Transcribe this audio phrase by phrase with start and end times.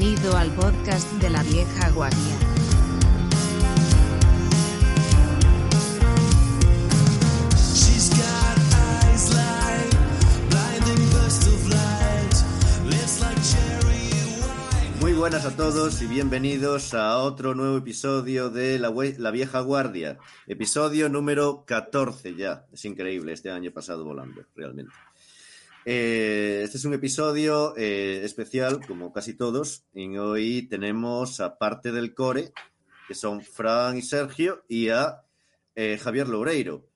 [0.00, 2.18] Bienvenido al podcast de la vieja guardia.
[15.00, 20.16] Muy buenas a todos y bienvenidos a otro nuevo episodio de La, La Vieja Guardia.
[20.46, 22.64] Episodio número 14 ya.
[22.72, 24.94] Es increíble, este año pasado volando, realmente.
[25.86, 31.90] Eh, este es un episodio eh, especial, como casi todos, y hoy tenemos a parte
[31.90, 32.52] del core,
[33.08, 35.22] que son Fran y Sergio, y a
[35.74, 36.86] eh, Javier Loureiro,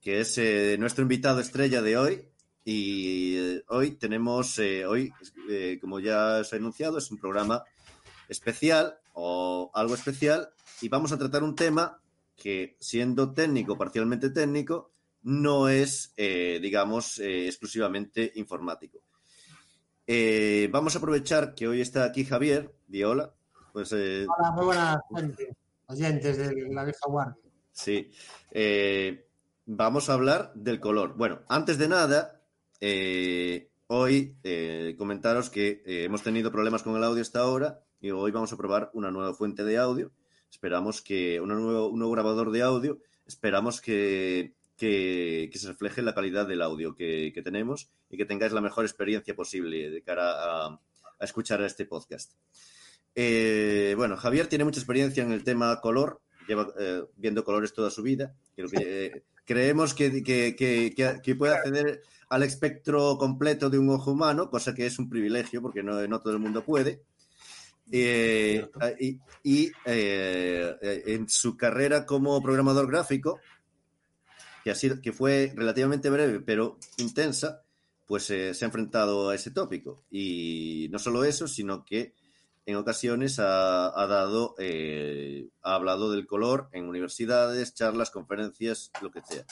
[0.00, 0.40] que es
[0.78, 2.28] nuestro invitado estrella de hoy.
[2.64, 5.12] Y hoy tenemos, hoy,
[5.80, 7.62] como ya os he anunciado, es un programa
[8.28, 12.00] especial o algo especial y vamos a tratar un tema
[12.36, 14.92] que, siendo técnico, parcialmente técnico,
[15.26, 19.02] no es, eh, digamos, eh, exclusivamente informático.
[20.06, 23.34] Eh, vamos a aprovechar que hoy está aquí Javier, Viola,
[23.72, 27.42] pues Hola, muy buenas gente, oyentes de la vieja guardia.
[27.72, 28.08] Sí.
[29.66, 31.16] Vamos a hablar del color.
[31.16, 32.40] Bueno, antes de nada,
[33.88, 34.36] hoy
[34.96, 38.90] comentaros que hemos tenido problemas con el audio hasta ahora y hoy vamos a probar
[38.94, 40.12] una nueva fuente de audio.
[40.48, 43.00] Esperamos que una nuevo, un nuevo grabador de audio.
[43.26, 48.24] Esperamos que, que, que se refleje la calidad del audio que, que tenemos y que
[48.26, 50.66] tengáis la mejor experiencia posible de cara a,
[51.18, 52.32] a escuchar este podcast.
[53.14, 57.90] Eh, bueno, Javier tiene mucha experiencia en el tema color, lleva eh, viendo colores toda
[57.90, 58.34] su vida.
[58.54, 63.78] Creo que, eh, creemos que, que, que, que- que puede acceder al espectro completo de
[63.78, 67.02] un ojo humano, cosa que es un privilegio porque no, no todo el mundo puede.
[67.90, 70.74] Eh, y y, eh,
[71.06, 73.38] en su carrera como programador gráfico,
[74.66, 77.62] que, sido, que fue relativamente breve pero intensa,
[78.04, 80.02] pues eh, se ha enfrentado a ese tópico.
[80.10, 82.14] Y no solo eso, sino que
[82.64, 89.22] en ocasiones ha, dado, eh, ha hablado del color en universidades, charlas, conferencias, lo que
[89.22, 89.44] sea.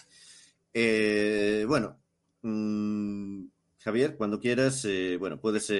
[0.72, 1.96] Eh, bueno,
[2.42, 3.44] mm,
[3.84, 4.84] Javier, cuando quieras,
[5.20, 5.72] bueno, puedes,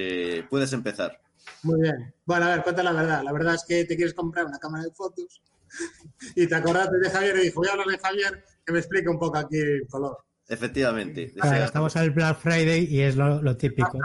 [0.49, 1.21] puedes empezar.
[1.65, 2.15] Muy bien.
[2.25, 3.25] Bueno, a ver, cuenta la verdad.
[3.25, 5.43] La verdad es que te quieres comprar una cámara de fotos
[6.37, 9.09] y te acordaste de Javier y dijo, voy a hablar de Javier que me explique
[9.09, 10.19] un poco aquí el color.
[10.49, 13.99] Efectivamente, Claro, estamos al Black Friday y es lo, lo típico.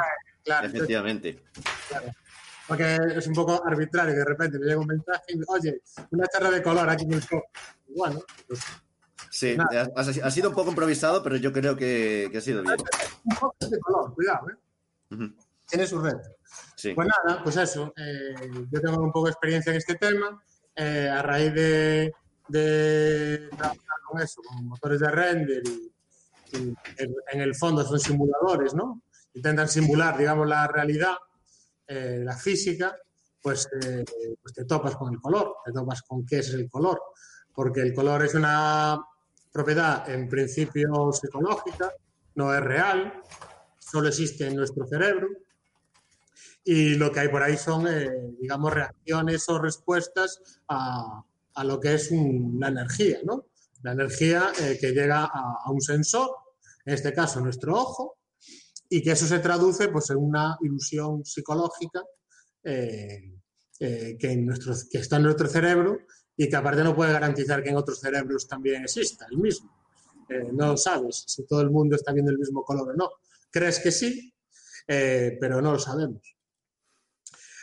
[0.43, 1.43] Claro, entonces, efectivamente.
[2.67, 4.15] porque es un poco arbitrario.
[4.15, 5.81] De repente me llega un mensaje y me dice, oye,
[6.11, 7.41] una charla de color aquí en el show.
[7.95, 8.59] Bueno, pues
[9.31, 12.75] Sí, ha, ha sido un poco improvisado, pero yo creo que, que ha sido bien.
[13.25, 15.29] un poco de color, cuidado, ¿eh?
[15.67, 16.21] Tiene su reto.
[16.75, 17.93] Sí, Pues nada, pues eso.
[17.97, 18.33] eh,
[18.71, 20.41] yo tengo un poco de experiencia en este tema.
[20.75, 22.11] eh, a raíz de,
[22.47, 23.77] de trabajar
[24.09, 25.91] con eso, con motores de render y,
[26.57, 29.01] y en, el fondo son simuladores, ¿no?
[29.33, 31.15] Intentan simular, digamos, la realidad,
[31.87, 32.95] eh, la física,
[33.41, 34.03] pues, eh,
[34.41, 36.99] pues te topas con el color, te topas con qué es el color.
[37.53, 38.99] Porque el color es una
[39.51, 41.91] propiedad en principio psicológica,
[42.35, 43.21] no es real,
[43.79, 45.27] solo existe en nuestro cerebro
[46.63, 48.09] y lo que hay por ahí son, eh,
[48.39, 51.23] digamos, reacciones o respuestas a,
[51.55, 53.45] a lo que es un- la energía, ¿no?
[53.81, 56.29] La energía eh, que llega a, un sensor,
[56.85, 58.17] en este caso nuestro ojo,
[58.89, 62.01] y que eso se traduce pues, en una ilusión psicológica
[62.63, 63.35] eh,
[63.79, 65.99] eh, que, en nuestro, que está en nuestro cerebro
[66.35, 69.77] y que aparte no puede garantizar que en otros cerebros también exista el mismo.
[70.53, 73.09] No sabes si todo el mundo está viendo el mismo color o no.
[73.49, 74.31] Crees que sí,
[74.85, 76.35] pero no lo sabemos.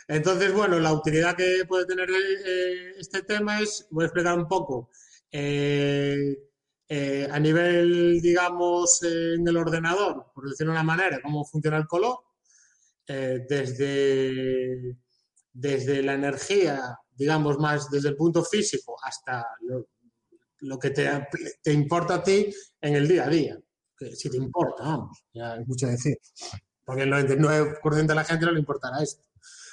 [0.05, 2.09] Entonces, bueno, la utilidad que puede tener
[2.97, 4.89] este tema es, voy a explicar un poco,
[5.31, 6.47] eh,
[6.89, 11.77] eh, a nivel, digamos, eh, en el ordenador, por decirlo de una manera, cómo funciona
[11.77, 12.19] el color,
[13.07, 14.97] eh, desde,
[15.51, 19.89] desde la energía, digamos, más desde el punto físico hasta lo,
[20.59, 21.09] lo que te,
[21.61, 23.59] te importa a ti en el día a día.
[23.97, 26.17] Que si te importa, vamos, ya es mucho decir.
[26.85, 29.23] Porque el 99% de la gente no le importará esto.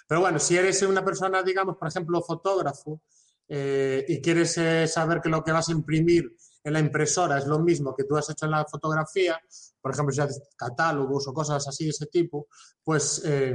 [0.09, 3.03] Pero bueno, si eres una persona, digamos, por ejemplo, fotógrafo,
[3.49, 7.47] eh, y quieres eh, saber que lo que vas a imprimir en la impresora es
[7.47, 9.39] lo mismo que tú has hecho en la fotografía,
[9.81, 12.47] por ejemplo, si haces catálogos o cosas así de ese tipo,
[12.83, 13.55] pues eh,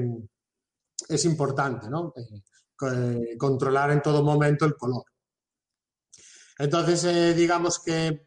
[1.07, 2.13] es importante, ¿no?
[2.75, 2.87] Co-
[3.37, 5.03] controlar en todo momento el color.
[6.59, 8.25] Entonces, digamos que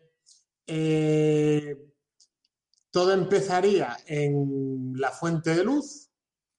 [2.91, 6.11] todo empezaría en la fuente de luz,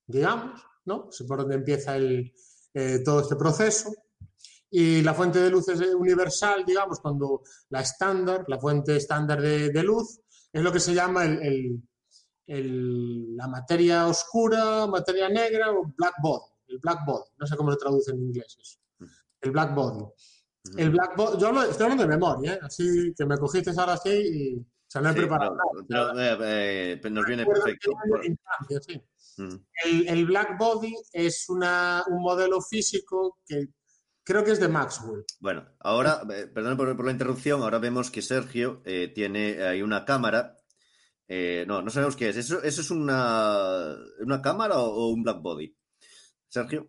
[0.06, 1.10] digamos, ¿no?
[1.28, 1.96] Por donde empieza
[3.06, 3.92] todo este proceso.
[4.76, 9.70] Y la fuente de luz es universal, digamos, cuando la estándar, la fuente estándar de,
[9.70, 10.20] de luz,
[10.52, 11.82] es lo que se llama el, el-
[12.48, 17.30] el- la materia oscura, materia negra o black body, el black body.
[17.38, 18.80] No sé cómo se traduce en inglés eso.
[19.42, 20.06] El black body.
[20.78, 22.60] El black body, yo hablo- estoy hablando de memoria, ¿eh?
[22.64, 25.56] así que me cogiste ahora así y se lo he Sí, preparado.
[26.18, 27.92] eh, eh, nos viene perfecto.
[29.86, 33.68] El, el black body es una, un modelo físico que
[34.24, 35.26] creo que es de Maxwell.
[35.40, 39.82] Bueno, ahora, eh, perdón por, por la interrupción, ahora vemos que Sergio eh, tiene ahí
[39.82, 40.58] una cámara.
[41.28, 42.38] Eh, no, no sabemos qué es.
[42.38, 45.76] ¿Eso, eso es una, una cámara o, o un black body?
[46.48, 46.88] Sergio.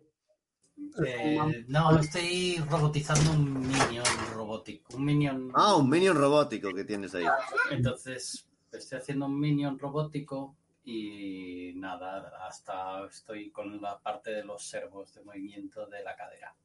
[1.05, 4.95] Eh, no, estoy robotizando un minion robótico.
[4.95, 5.51] Un minion.
[5.55, 7.25] Ah, un minion robótico que tienes ahí.
[7.71, 14.63] Entonces, estoy haciendo un minion robótico y nada, hasta estoy con la parte de los
[14.67, 16.55] servos de movimiento de la cadera.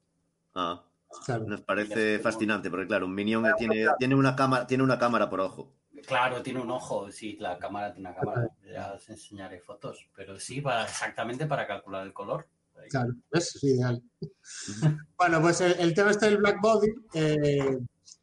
[0.54, 0.84] Ah,
[1.26, 1.44] Claro.
[1.44, 5.40] nos parece fascinante, porque claro, un minion tiene, tiene una cámara, tiene una cámara por
[5.40, 5.74] ojo.
[6.06, 8.48] Claro, tiene un ojo, sí, la cámara tiene una cámara.
[8.72, 12.46] Ya os enseñaré fotos, pero sí, para, exactamente para calcular el color.
[12.88, 13.56] Claro, ¿ves?
[13.56, 14.02] Es ideal.
[15.18, 17.78] bueno, pues el, el tema este del black body, eh,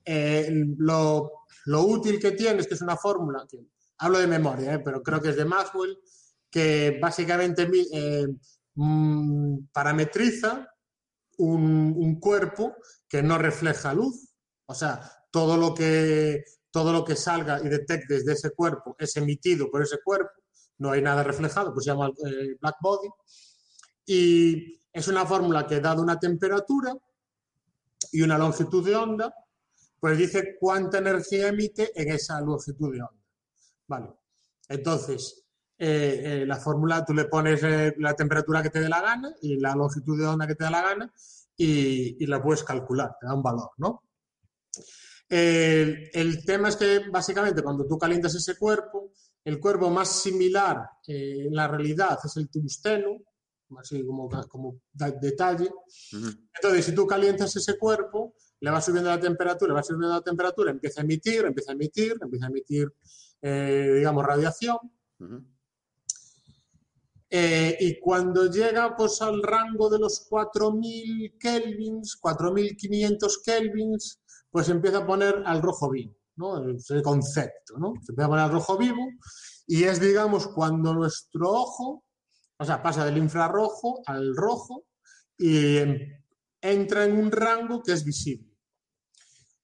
[0.06, 1.32] eh, lo,
[1.66, 3.60] lo útil que tiene es que es una fórmula, que
[4.00, 6.00] hablo de memoria, eh, pero creo que es de Maxwell,
[6.50, 8.26] que básicamente eh,
[8.76, 10.68] mm, parametriza
[11.38, 12.76] un, cuerpo
[13.08, 14.34] que no refleja luz.
[14.66, 15.02] O sea,
[15.32, 19.82] todo lo que, todo lo que salga y detectes de ese cuerpo es emitido por
[19.82, 20.32] ese cuerpo,
[20.80, 23.10] no hay nada reflejado, pues se llama eh, black body.
[24.06, 26.94] Y es una fórmula que, dado una temperatura
[28.12, 29.34] y una longitud de onda,
[30.00, 33.24] pues dice cuánta energía emite en esa longitud de onda.
[33.88, 34.14] Vale.
[34.70, 35.47] Entonces,
[35.80, 39.34] eh, eh, la fórmula tú le pones eh, la temperatura que te dé la gana
[39.42, 41.14] y la longitud de onda que te dé la gana
[41.56, 44.04] y, y la puedes calcular, te da un valor, ¿no?
[45.30, 49.12] El, tema es que básicamente cuando tú calientas ese cuerpo,
[49.44, 53.18] el cuerpo más similar eh, en la realidad es el tungsteno,
[53.78, 55.70] así como, como da- detalle.
[56.56, 60.22] Entonces, si tú calientas ese cuerpo, le vas subiendo la temperatura, le vas subiendo la
[60.22, 62.94] temperatura, empieza a emitir, empieza a emitir, empieza a emitir,
[63.42, 64.78] eh, digamos, radiación.
[65.20, 65.44] Ujú.
[67.30, 75.00] Eh, y cuando llega pues, al rango de los 4000 kelvins, 4500 kelvins, pues empieza
[75.00, 76.70] a poner al rojo vivo, ¿no?
[76.72, 77.94] Ese concepto, ¿no?
[78.02, 79.06] Se empieza a poner al rojo vivo
[79.68, 82.06] y es, digamos, cuando nuestro ojo,
[82.58, 84.86] o sea, pasa del infrarrojo al rojo
[85.38, 85.80] y
[86.62, 88.47] entra en un rango que es visible.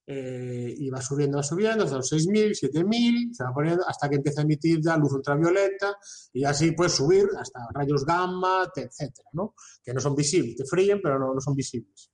[0.06, 4.18] Eh, y va subiendo, va subiendo hasta los 6.000, 7.000, se va poniendo hasta que
[4.18, 5.96] empieza a emitir ya luz ultravioleta
[6.34, 9.56] y así puedes subir hasta rayos gamma, te- etcétera, ¿no?
[9.82, 12.12] Que no son visibles, te fríen, pero no, no son visibles.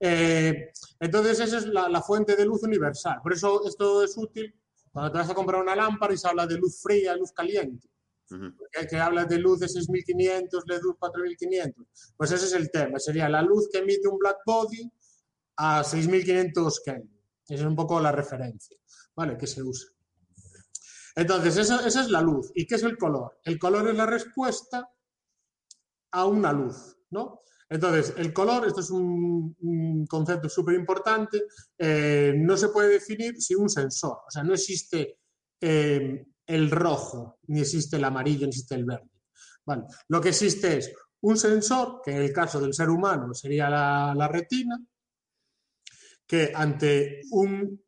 [0.00, 3.18] Eh, entonces, esa es la, la fuente de luz universal.
[3.22, 4.54] Por eso esto es útil
[4.92, 7.88] cuando te vas a comprar una lámpara y se habla de luz fría, luz caliente.
[8.30, 8.54] Ujú.
[8.70, 11.86] Que, que habla de luz de 6500, de luz 4500.
[12.16, 12.98] Pues ese es el tema.
[12.98, 14.90] Sería la luz que emite un black body
[15.56, 17.13] a 6500 Kelvin.
[17.48, 18.76] Esa es un poco la referencia,
[19.14, 19.36] ¿vale?
[19.36, 19.90] Que se usa.
[21.16, 22.50] Entonces, esa es la luz.
[22.54, 23.38] ¿Y qué es el color?
[23.44, 24.88] El color es la respuesta
[26.10, 27.42] a una luz, ¿no?
[27.68, 31.44] Entonces, el color, esto es un, concepto súper importante,
[31.78, 34.18] eh, no se puede definir sin un sensor.
[34.26, 35.18] O sea, no existe
[35.60, 39.10] eh, el rojo, ni existe el amarillo, ni existe el verde.
[39.66, 39.84] Vale.
[40.08, 44.28] Lo que existe es un sensor, que en el caso del ser humano sería la
[44.28, 44.78] retina,
[46.26, 47.82] que ante un,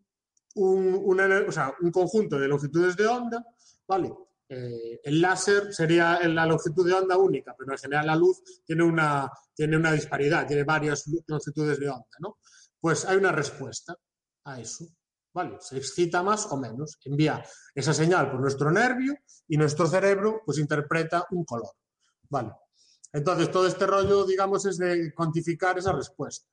[0.56, 3.44] un, conjunto de longitudes de onda,
[3.86, 4.12] ¿vale?
[4.48, 8.84] Eh, el láser sería la longitud de onda única, pero en general la luz tiene
[8.84, 12.38] una, tiene una disparidad, tiene varias longitudes de onda, ¿no?
[12.80, 13.96] Pues hay una respuesta
[14.44, 14.86] a eso,
[15.34, 15.56] ¿vale?
[15.60, 19.16] Se excita más o menos, envía esa señal por nuestro nervio
[19.48, 21.72] y nuestro cerebro pues interpreta un color,
[22.28, 22.52] ¿vale?
[23.12, 26.46] Entonces todo este rollo, digamos, es de cuantificar esa respuesta.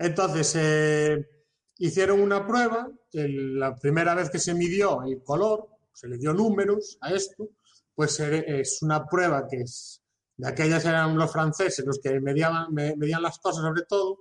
[0.00, 1.28] Entonces, eh,
[1.76, 6.96] hicieron una prueba, la primera vez que se midió el color, se le dio números
[7.02, 7.50] a esto,
[7.94, 10.02] pues es una prueba que es,
[10.38, 14.20] de aquellas eran los franceses los que medían las cosas sobre todo,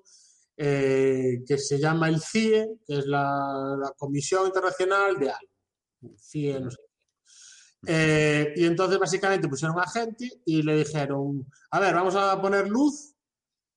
[0.58, 6.70] eh, que se llama el CIE, que es la, Comisión Internacional de Algo.
[7.88, 12.68] Eh, y entonces básicamente pusieron a gente y le dijeron, a ver, vamos a poner
[12.68, 13.14] luz.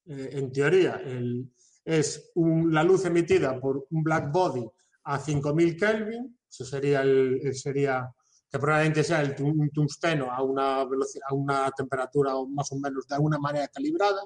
[0.04, 1.48] Eh, en teoría, el,
[1.84, 4.64] es un- la luz emitida por un black body
[5.04, 8.08] a 5000 Kelvin, eso sería, el, sería
[8.50, 13.06] que probablemente sea el, un tungsteno a una, velocidad, a una temperatura más o menos
[13.08, 14.20] de alguna manera calibrada.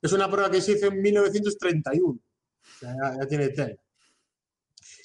[0.00, 3.74] Es una prueba que se hizo en 1931, o sea, ya, ya tiene tela.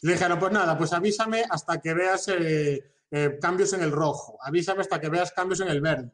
[0.02, 4.38] Le dijeron, pues nada, pues avísame hasta que veas eh, eh, cambios en el rojo,
[4.42, 6.12] avísame hasta que veas cambios en el verde,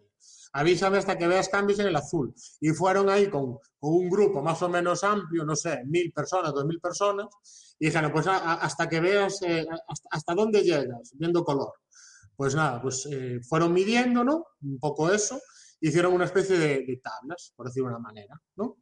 [0.60, 2.34] avísame hasta que veas cambios en el azul.
[2.62, 6.54] Y fueron ahí con, con un grupo más o menos amplio, no sé, mil personas,
[6.54, 7.28] dos mil personas,
[7.80, 11.74] y dijeron, pues a- hasta que veas, eh, hasta, hasta dónde llegas, viendo color.
[12.36, 14.46] Pues nada, pues eh, fueron midiendo, ¿no?
[14.62, 15.40] Un poco eso,
[15.82, 18.78] hicieron una especie de, de tablas, por decirlo de una manera, ¿no?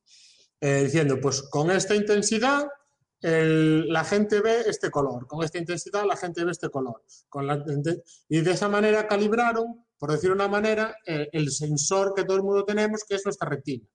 [0.61, 2.67] Eh, diciendo, pues con esta intensidad
[3.21, 7.03] el- la gente ve este color, con esta intensidad la gente ve este color.
[7.29, 7.63] Con la,
[8.29, 12.37] y de esa manera calibraron, por decirlo de una manera, eh, el sensor que todo
[12.37, 13.87] el mundo tenemos, que es nuestra retina.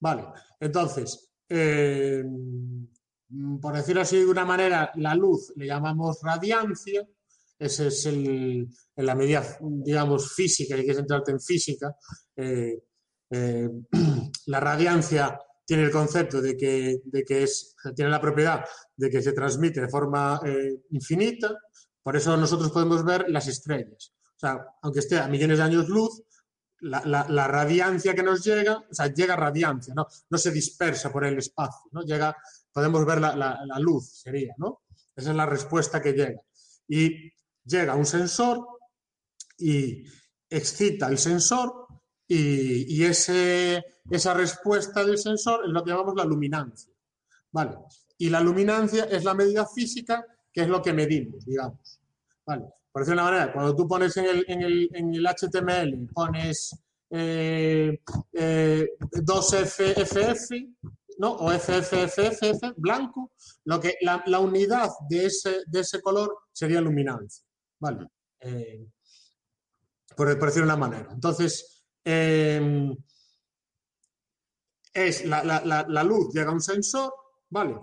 [0.00, 0.24] Vale,
[0.60, 2.24] entonces, eh,
[3.60, 7.06] por decirlo así de una manera, la luz le llamamos radiancia,
[7.58, 11.94] ese es el, en la medida, digamos, física, y que es entrarte en física,
[12.36, 12.78] eh,
[14.46, 18.64] la radiancia tiene el concepto de que, de que es, tiene la propiedad
[18.96, 20.40] de que se transmite de forma
[20.90, 21.54] infinita,
[22.02, 24.14] por eso nosotros podemos ver las estrellas.
[24.38, 26.22] O sea, aunque esté a millones de años luz,
[26.80, 27.02] la,
[27.48, 30.06] radiancia que nos llega, o sea, llega radiancia, ¿no?
[30.30, 32.02] No se dispersa por el espacio, ¿no?
[32.02, 32.36] Llega,
[32.72, 34.82] podemos ver la, la- la luz, sería, ¿no?
[35.16, 36.40] Esa es la respuesta que llega.
[36.86, 37.32] Y
[37.64, 38.64] llega un sensor
[39.58, 40.04] y
[40.48, 41.86] excita el sensor
[42.28, 46.92] y, y ese, esa respuesta del sensor es lo que llamamos la luminancia.
[47.50, 47.76] ¿Vale?
[48.18, 52.00] Y la luminancia es la medida física que es lo que medimos, digamos.
[52.46, 52.66] ¿Vale?
[52.92, 56.08] Por decirlo de una manera, cuando tú pones en el, en el, en el HTML,
[56.12, 56.76] pones
[57.10, 58.00] eh,
[58.32, 60.76] eh, 2FFF,
[61.18, 61.32] ¿no?
[61.32, 63.32] O FFFF, blanco,
[63.64, 67.44] lo que, la, la unidad de ese, de ese color sería luminancia.
[67.80, 68.08] ¿Vale?
[68.40, 68.86] Eh,
[70.16, 71.08] por, por de una manera.
[71.12, 72.90] Entonces, eh,
[74.92, 77.12] es la- la- la luz llega a un sensor,
[77.50, 77.78] ¿vale?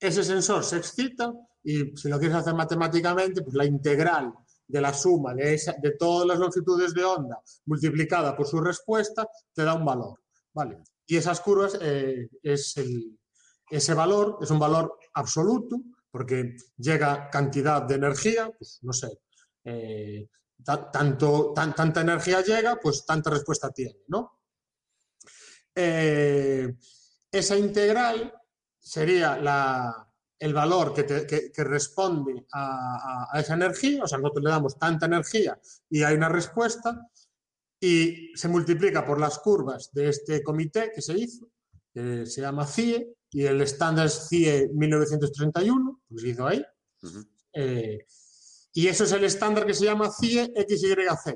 [0.00, 1.32] Ese sensor se excita
[1.64, 4.32] y si lo quieres hacer matemáticamente, pues la integral
[4.66, 5.58] de la suma de,
[5.98, 10.20] todas las longitudes de onda multiplicada por su respuesta te da un valor,
[10.54, 10.82] ¿vale?
[11.06, 13.18] Y esas curvas, eh, es el-
[13.70, 15.76] ese valor es un valor absoluto
[16.10, 19.08] porque llega cantidad de energía, pues no sé,
[19.64, 20.28] eh,
[20.64, 24.40] ta- tanto, tan- tanta energía llega, pues tanta respuesta tiene, ¿no?
[25.74, 26.74] Eh,
[27.30, 28.32] esa integral
[28.78, 30.08] sería la-
[30.46, 32.64] el valor que, te- que- que responde a,
[32.96, 35.58] a- a esa energía, o sea, nosotros le damos tanta energía
[35.88, 37.08] y hay una respuesta,
[37.80, 41.50] y se multiplica por las curvas de este comité que se hizo,
[41.92, 46.64] que se llama CIE, y el estándar es CIE 1931, pues se hizo ahí,
[47.54, 47.98] eh,
[48.74, 51.34] y eso es el estándar que se llama CIE XYZ,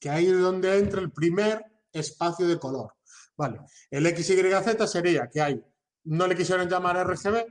[0.00, 2.92] que ahí es donde entra el primer espacio de color.
[3.36, 3.60] Vale.
[3.90, 5.62] El XYZ sería que hay,
[6.04, 7.46] no le quisieron llamar RGB,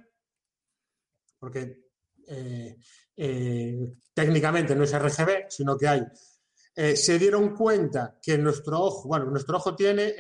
[1.42, 1.86] porque
[2.28, 2.78] eh,
[3.18, 6.04] eh, técnicamente no es RGB, sino que hay.
[6.76, 10.14] eh, se dieron cuenta que nuestro ojo, bueno, nuestro ojo tiene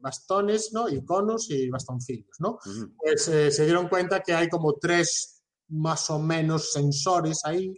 [0.00, 0.88] bastones, ¿no?
[0.88, 2.58] Iconos y bastoncillos, ¿no?
[2.98, 7.72] Pues se dieron cuenta que hay como tres más o menos sensores ahí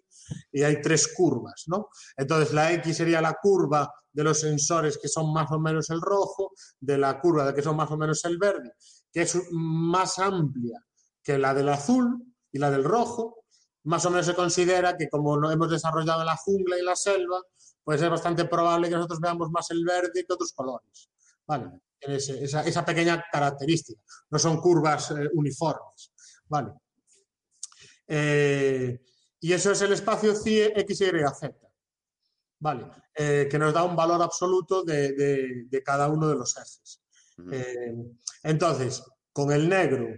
[0.50, 1.88] y hay tres curvas, ¿no?
[2.16, 6.00] Entonces la X sería la curva de los sensores que son más o menos el
[6.00, 8.72] rojo, de la curva de que son más o menos el verde,
[9.12, 10.82] que es más amplia
[11.22, 13.44] que la del azul y la del rojo.
[13.84, 16.96] Más o menos se considera que como no hemos desarrollado en la jungla y la
[16.96, 17.40] selva,
[17.84, 21.08] pues es bastante probable que nosotros veamos más el verde que otros colores.
[21.46, 21.70] ¿Vale?
[22.00, 24.00] Ese- esa, esa pequeña característica.
[24.30, 26.12] No son curvas eh, uniformes.
[26.48, 26.72] ¿Vale?
[28.06, 29.00] Eh,
[29.40, 31.50] y eso es el espacio CIE XYZ.
[32.60, 32.90] ¿Vale?
[33.14, 37.00] Eh, que nos da un valor absoluto de, de- de cada uno de los ejes.
[37.52, 37.94] Eh,
[38.42, 39.02] entonces,
[39.32, 40.08] con el negro,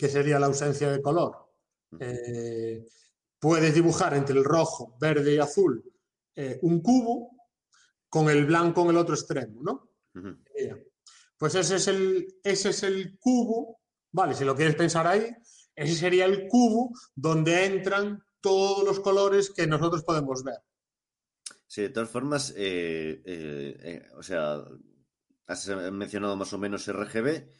[0.00, 1.52] que sería la ausencia de color,
[1.98, 2.86] eh,
[3.38, 5.84] puedes dibujar entre el rojo, verde y azul
[6.34, 7.36] eh, un cubo
[8.08, 9.90] con el blanco en el otro extremo, ¿no?
[11.36, 15.36] Pues ese es el, ese es el cubo, vale, si lo quieres pensar ahí,
[15.76, 20.60] ese sería el cubo donde entran todos los colores que nosotros podemos ver.
[21.66, 24.64] Sí, de todas formas, eh, o sea,
[25.46, 27.50] has mencionado más o menos RGB,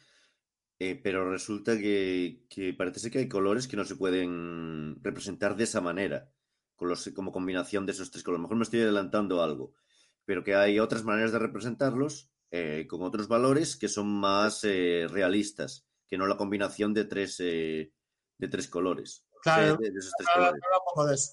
[0.83, 5.55] eh, pero resulta que, que parece ser que hay colores que no se pueden representar
[5.55, 6.31] de esa manera,
[6.75, 8.39] con los, como combinación de esos tres colores.
[8.39, 9.73] A lo mejor me estoy adelantando algo,
[10.25, 15.07] pero que hay otras maneras de representarlos eh, con otros valores que son más eh,
[15.09, 17.93] realistas, que no la combinación de tres, eh,
[18.39, 19.23] de tres colores.
[19.43, 20.61] Claro, de- de esos tres Habla- colores.
[20.85, 21.31] poco de eso.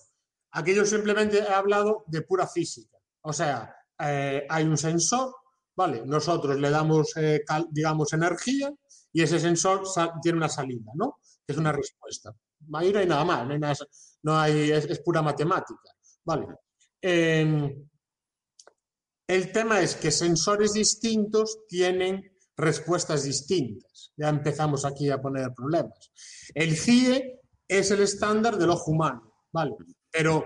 [0.53, 2.99] Aquí yo simplemente he hablado de pura física.
[3.23, 5.35] O sea, eh, hay un sensor,
[5.75, 6.03] ¿vale?
[6.05, 8.73] Nosotros le damos, eh, cal- digamos, energía
[9.13, 9.83] y ese sensor
[10.23, 11.19] tiene una salida, ¿no?
[11.47, 12.35] Que es una respuesta.
[12.75, 13.75] Ahí no hay nada más, no hay, nada,
[14.23, 15.91] es, pura matemática,
[16.25, 16.47] ¿vale?
[17.01, 17.77] Eh,
[19.27, 24.13] El tema es que sensores distintos tienen respuestas distintas.
[24.17, 26.11] Ya empezamos aquí a poner problemas.
[26.55, 29.77] El CIE es el estándar del ojo humano, ¿vale?
[30.11, 30.45] Pero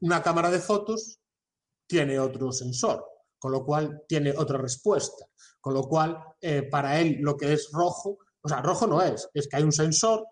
[0.00, 1.18] una cámara de fotos
[1.86, 3.04] tiene otro sensor,
[3.40, 5.26] con lo cual tiene otra respuesta.
[5.60, 9.28] Con lo cual, eh, para él lo que es rojo, o sea, rojo no es,
[9.34, 10.24] es que hay un sensor,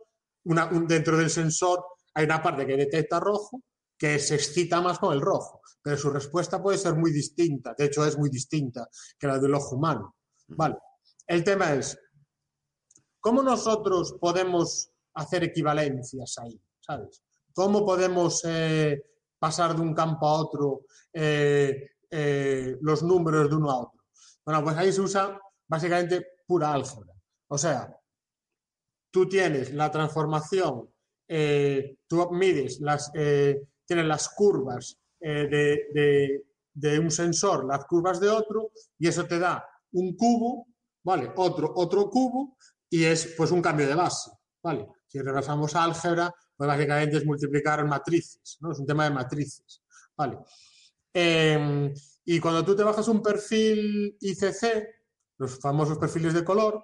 [0.44, 1.84] una- un- dentro del sensor
[2.14, 3.62] hay una parte que detecta rojo
[3.98, 7.86] que se excita más con el rojo, pero su respuesta puede ser muy distinta, de
[7.86, 8.88] hecho es muy distinta
[9.18, 10.14] que la del ojo humano.
[10.48, 10.76] Vale.
[11.26, 11.98] El tema es,
[13.20, 16.60] ¿cómo nosotros podemos hacer equivalencias ahí?
[16.80, 17.22] ¿Sabes?
[17.52, 19.02] ¿Cómo podemos eh,
[19.38, 24.00] pasar de un campo a otro eh, eh, los números de uno a otro?
[24.44, 27.12] Bueno, pues ahí se usa básicamente pura álgebra.
[27.48, 27.94] O sea,
[29.10, 30.88] tú tienes la transformación,
[31.28, 35.48] eh, tú mides las, eh, tienes las curvas de,
[35.94, 40.68] de- de un sensor, las curvas de otro, y eso te da un cubo,
[41.02, 41.32] ¿vale?
[41.36, 42.56] Otro, otro cubo,
[42.88, 44.30] y es pues un cambio de base,
[44.62, 44.86] ¿vale?
[45.08, 48.70] Si regresamos a álgebra, pues básicamente es multiplicar matrices, ¿no?
[48.70, 49.82] Es un tema de matrices,
[50.16, 50.38] ¿vale?
[51.20, 51.92] Eh,
[52.24, 54.86] y cuando tú te bajas un perfil ICC,
[55.38, 56.82] los famosos perfiles de color,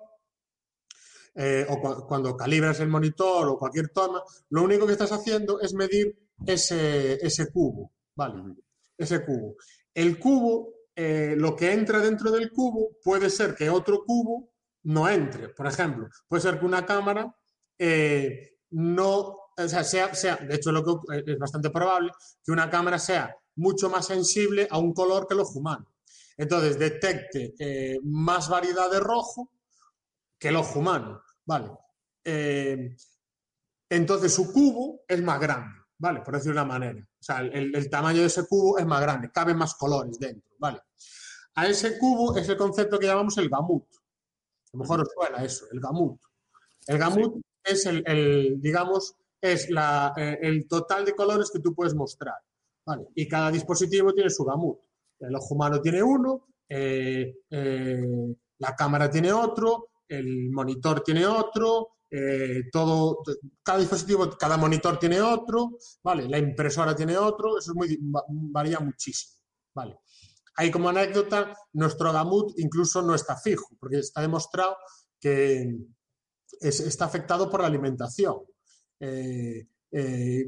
[1.34, 5.60] eh, o cua- cuando calibras el monitor o cualquier toma, lo único que estás haciendo
[5.60, 8.42] es medir ese, ese cubo, ¿vale?
[8.96, 9.56] Ese cubo.
[9.92, 14.52] El cubo, eh, lo que entra dentro del cubo puede ser que otro cubo
[14.84, 15.48] no entre.
[15.50, 17.34] Por ejemplo, puede ser que una cámara
[17.78, 19.18] eh, no,
[19.56, 22.10] o sea, sea, sea, de hecho lo que es bastante probable
[22.44, 25.86] que una cámara sea mucho más sensible a un color que el ojo humano.
[26.36, 29.50] Entonces detecte eh, más variedad de rojo
[30.38, 31.70] que el ojo humano, ¿vale?
[32.24, 32.96] Eh,
[33.88, 36.20] entonces su cubo es más grande, ¿vale?
[36.20, 37.00] Por decirlo de una manera.
[37.00, 40.50] O sea, el, el tamaño de ese cubo es más grande, caben más colores dentro,
[40.58, 40.80] ¿vale?
[41.54, 43.86] A ese cubo es el concepto que llamamos el gamut.
[43.94, 46.20] A lo mejor os suena eso, el gamut.
[46.86, 51.74] El gamut es el, el, digamos, es la, eh, el total de colores que tú
[51.74, 52.34] puedes mostrar,
[52.86, 53.08] ¿vale?
[53.14, 54.78] Y cada dispositivo tiene su gamut.
[55.20, 61.88] El ojo humano tiene uno, eh, eh, la cámara tiene otro, el monitor tiene otro,
[62.10, 63.18] eh, todo,
[63.62, 66.28] cada dispositivo, cada monitor tiene otro, ¿vale?
[66.28, 67.72] La impresora tiene otro, eso
[68.28, 69.34] varía muchísimo,
[69.74, 69.98] ¿vale?
[70.56, 74.76] Ahí como anécdota, nuestro gamut incluso no está fijo, porque está demostrado
[75.20, 75.76] que
[76.60, 78.36] es- está afectado por la alimentación.
[79.96, 80.44] Eh,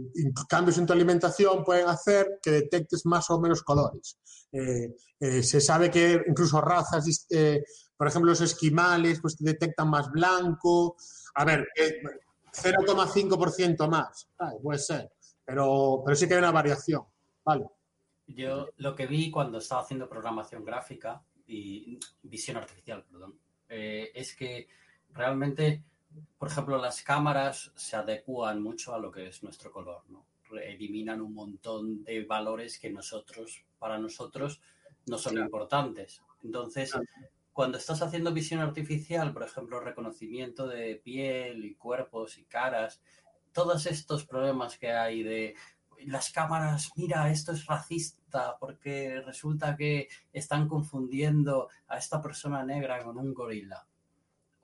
[0.49, 4.19] cambios en tu alimentación pueden hacer que detectes más o menos colores.
[4.53, 7.27] Eh, eh, se sabe que incluso razas,
[7.97, 10.97] por ejemplo, los esquimales, pues detectan más blanco.
[11.35, 12.01] A ver, eh,
[12.53, 14.59] 0,5% más, ¿sabes?
[14.63, 15.13] puede ser,
[15.45, 17.03] pero, pero sí que hay una variación.
[17.45, 17.67] Vale.
[18.27, 24.67] Yo lo que vi cuando estaba haciendo programación gráfica y visión artificial, perdón, es que
[25.11, 25.85] realmente,
[26.39, 30.27] por ejemplo, las cámaras se adecúan mucho a lo que es nuestro color, ¿no?
[30.63, 34.61] Eliminan un montón de valores que nosotros, para nosotros,
[35.07, 36.23] no son importantes.
[36.45, 36.93] Entonces,
[37.53, 43.01] cuando estás haciendo visión artificial, por ejemplo, reconocimiento de piel y cuerpos y caras,
[43.53, 45.55] todos estos problemas que hay de
[46.05, 53.03] las cámaras, mira, esto es racista porque resulta que están confundiendo a esta persona negra
[53.03, 53.87] con un gorila.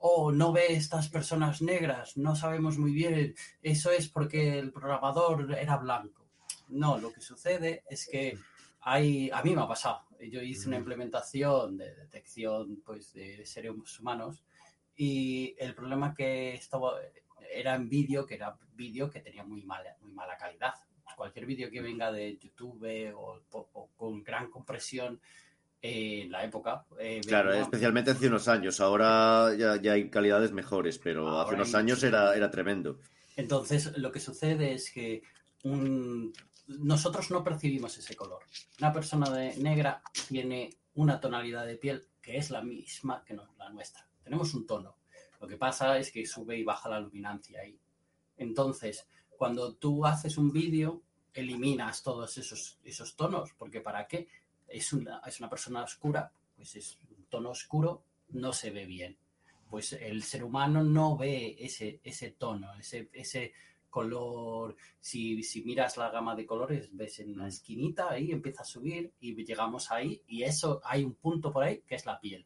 [0.05, 5.55] O no ve estas personas negras, no sabemos muy bien, eso es porque el programador
[5.57, 6.27] era blanco.
[6.67, 8.37] No, lo que sucede es que
[8.81, 13.73] hay, a mí me ha pasado, yo hice una implementación de detección pues, de seres
[13.99, 14.43] humanos
[14.95, 16.95] y el problema que estaba
[17.49, 20.73] era en vídeo, que era vídeo que tenía muy mala, muy mala calidad.
[21.15, 25.21] Cualquier vídeo que venga de YouTube o, o- o con gran compresión
[25.85, 26.85] en la época.
[26.97, 28.79] eh, Claro, especialmente hace unos años.
[28.79, 32.99] Ahora ya, ya hay calidades mejores, pero Ahora hace unos años era, era tremendo.
[33.35, 35.21] Entonces, lo que sucede es que
[35.63, 36.31] un-
[36.67, 38.43] nosotros no percibimos ese color.
[38.79, 43.53] Una persona de negra tiene una tonalidad de piel que es la misma que no-
[43.57, 44.07] la nuestra.
[44.23, 44.95] Tenemos un tono.
[45.41, 47.77] Lo que pasa es que sube y baja la luminancia ahí.
[48.37, 49.05] Entonces,
[49.37, 51.01] cuando tú haces un vídeo,
[51.33, 54.29] eliminas todos esos, esos tonos, porque ¿para qué?
[54.67, 59.17] Es una, es una persona oscura, pues es un tono oscuro, no se ve bien.
[59.69, 63.53] Pues el ser humano no ve ese, ese tono, ese, ese
[63.89, 64.75] color.
[64.99, 69.13] Si, si miras la gama de colores, ves en la esquinita, ahí empieza a subir
[69.19, 72.45] y llegamos ahí, y eso hay un punto por ahí que es la piel.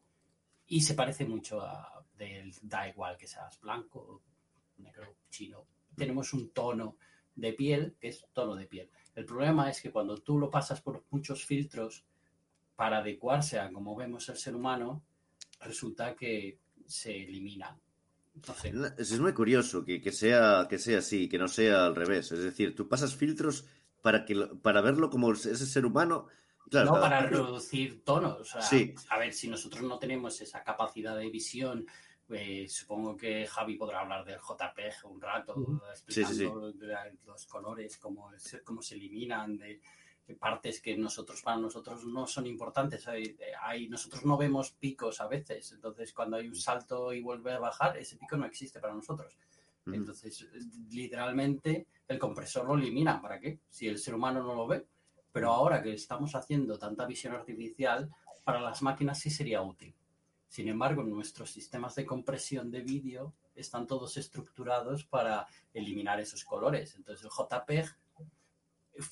[0.67, 4.21] Y se parece mucho a, del, da igual que seas blanco,
[4.77, 5.65] negro, chino.
[5.95, 6.97] Tenemos un tono
[7.35, 8.89] de piel que es tono de piel.
[9.17, 12.05] El problema es que cuando tú lo pasas por muchos filtros,
[12.75, 15.01] para adecuarse a cómo vemos el ser humano,
[15.59, 17.75] resulta que se elimina.
[18.95, 22.31] Es muy curioso que, que sea, que sea así, que no sea al revés.
[22.31, 23.65] Es decir, tú pasas filtros
[24.03, 26.27] para, que, para verlo como ese ser humano.
[26.69, 28.39] Claro, no para reducir tonos.
[28.39, 28.93] O sea, Sí.
[29.09, 31.87] A ver, si nosotros no tenemos esa capacidad de visión,
[32.29, 35.81] eh, supongo que Javi podrá hablar del JPG un rato, Ujú.
[35.89, 36.71] explicando
[37.25, 39.79] los colores, cómo se, cómo se eliminan, de,
[40.27, 43.07] de partes que nosotros para nosotros no son importantes.
[43.07, 47.53] Hay, hay- nosotros no vemos picos a veces, entonces cuando hay un salto y vuelve
[47.53, 49.37] a bajar, ese pico no existe para nosotros.
[49.89, 50.45] Entonces,
[50.89, 53.21] literalmente, el compresor lo elimina.
[53.21, 53.59] ¿Para qué?
[53.69, 54.85] Si el ser humano no lo ve.
[55.31, 58.09] Pero ahora que estamos haciendo tanta visión artificial,
[58.43, 59.93] para las máquinas sí sería útil.
[60.47, 66.95] Sin embargo, nuestros sistemas de compresión de vídeo están todos estructurados para eliminar esos colores.
[66.95, 67.95] Entonces, el JPEG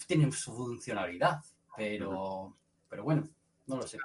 [0.07, 1.43] tiene su funcionalidad,
[1.75, 2.55] pero,
[2.89, 3.27] pero bueno,
[3.67, 3.97] no lo sé.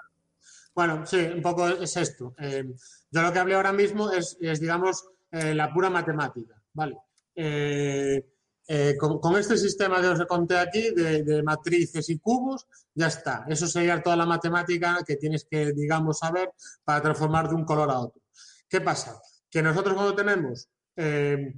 [0.74, 2.34] Bueno, sí, un poco es esto.
[2.38, 2.64] Eh,
[3.10, 6.96] yo lo que hablé ahora mismo es, es, digamos, eh, la pura matemática, ¿vale?
[7.34, 8.24] Eh,
[8.72, 13.08] eh, con, con este sistema que os conté aquí de, de matrices y cubos, ya
[13.08, 13.44] está.
[13.48, 16.52] Eso sería toda la matemática que tienes que, digamos, saber
[16.84, 18.22] para transformar de un color a otro.
[18.68, 19.20] ¿Qué pasa?
[19.50, 21.54] Que nosotros cuando tenemos eh,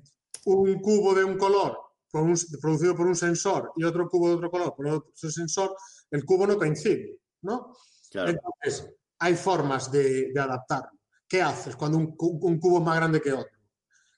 [0.46, 1.77] un cubo de un color
[2.11, 5.77] por un- producido por un sensor y otro cubo de otro color por otro sensor,
[6.11, 7.75] el cubo no coincide, ¿no?
[8.11, 8.31] Claro.
[8.31, 10.98] Entonces, hay formas de, de adaptarlo.
[11.29, 13.53] ¿Qué haces cuando un, un cubo es más grande que otro?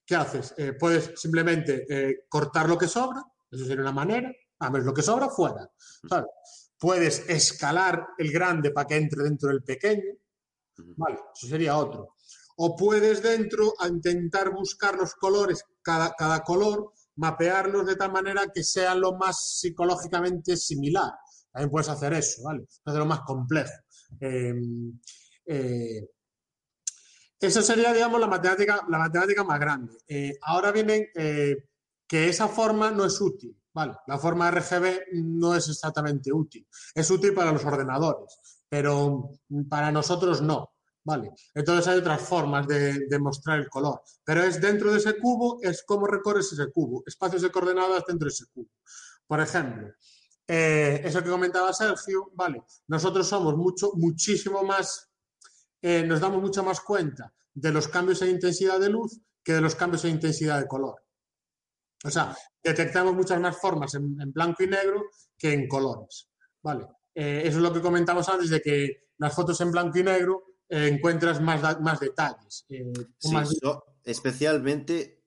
[0.07, 0.55] ¿Qué haces?
[0.59, 4.93] Eh, puedes simplemente eh, cortar lo que sobra, eso sería una manera, a ver, lo
[4.93, 5.71] que sobra fuera.
[6.09, 6.27] ¿sabes?
[6.79, 10.13] Puedes escalar el grande para que entre dentro del pequeño,
[10.97, 12.15] vale, eso sería otro.
[12.57, 18.47] O puedes dentro a intentar buscar los colores, cada, cada color, mapearlos de tal manera
[18.53, 21.13] que sean lo más psicológicamente similar.
[21.53, 22.67] También puedes hacer eso, ¿vale?
[22.85, 23.73] Hacerlo más complejo.
[24.21, 24.55] Eh,
[25.47, 26.09] eh,
[27.47, 29.97] eso sería, digamos, la matemática, la matemática más grande.
[30.09, 31.57] Eh, ahora vienen eh,
[32.07, 33.95] que esa forma no es útil, ¿vale?
[34.07, 36.67] La forma RGB no es exactamente útil.
[36.95, 39.31] Es útil para los ordenadores, pero
[39.69, 40.73] para nosotros no,
[41.05, 41.33] ¿vale?
[41.55, 45.59] Entonces hay otras formas de, de mostrar el color, pero es dentro de ese cubo,
[45.63, 48.69] es cómo recorres ese cubo, espacios de coordenadas dentro de ese cubo.
[49.27, 49.89] Por ejemplo,
[50.47, 55.11] eh, eso que comentaba Sergio, vale, nosotros somos mucho, muchísimo más,
[55.87, 59.61] eh, nos damos mucha más cuenta de los cambios en intensidad de luz que de
[59.61, 60.97] los cambios en intensidad de color.
[62.03, 65.05] O sea, detectamos muchas más formas en, en blanco y negro
[65.37, 66.29] que en colores.
[66.63, 70.03] Vale, Eh, eso es lo que comentamos antes de que las fotos en blanco y
[70.03, 72.65] negro eh, encuentras más, más detalles.
[72.67, 73.51] Sí, más-
[74.05, 75.23] especialmente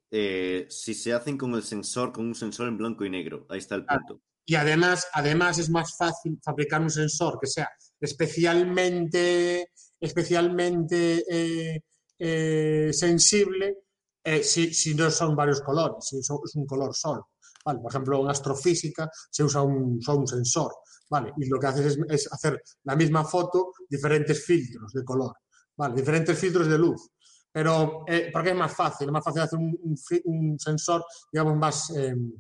[0.70, 3.46] si se hacen con el sensor, con un sensor en blanco y negro.
[3.50, 4.22] Ahí está el punto.
[4.46, 11.82] Y además, además es más fácil fabricar un sensor que sea especialmente, especialmente eh,
[12.20, 13.78] eh, sensible
[14.24, 17.30] eh, si, si no son varios colores, si es un color solo.
[17.66, 20.72] Vale, por ejemplo, en astrofísica se usa un, solo un sensor.
[21.10, 25.34] Vale, y lo que haces es, es hacer la misma foto, diferentes filtros de color.
[25.76, 27.10] Vale, diferentes filtros de luz.
[27.52, 31.56] Pero, eh, porque es más fácil, es más fácil hacer un, un un sensor, digamos,
[31.58, 32.34] más, em,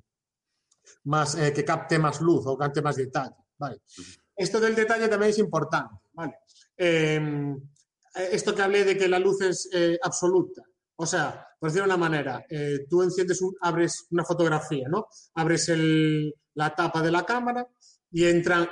[1.06, 3.36] más eh, que capte más luz o capte más detalle.
[3.58, 3.82] ¿vale?
[4.36, 5.96] Esto del detalle también es importante.
[6.18, 6.34] ¿Vale?
[6.76, 7.56] Eh,
[8.32, 10.64] esto que hablé de que la luz es eh, absoluta.
[10.96, 15.08] O sea, por decirlo de una manera, eh, tú enciendes, abres una fotografía, ¿no?
[15.36, 15.72] Abres
[16.56, 17.68] la tapa de la cámara
[18.10, 18.72] y entra,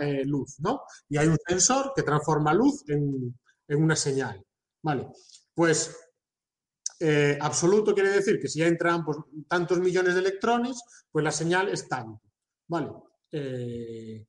[0.00, 0.82] eh, luz, ¿no?
[1.08, 4.44] Y hay un sensor que transforma luz en, una señal.
[4.82, 5.08] ¿Vale?
[5.54, 5.96] Pues
[7.40, 9.18] absoluto quiere decir que si entran pues,
[9.48, 12.20] tantos millones de electrones, pues la señal es tanto.
[12.68, 12.92] ¿Vale?
[13.32, 14.26] Eh,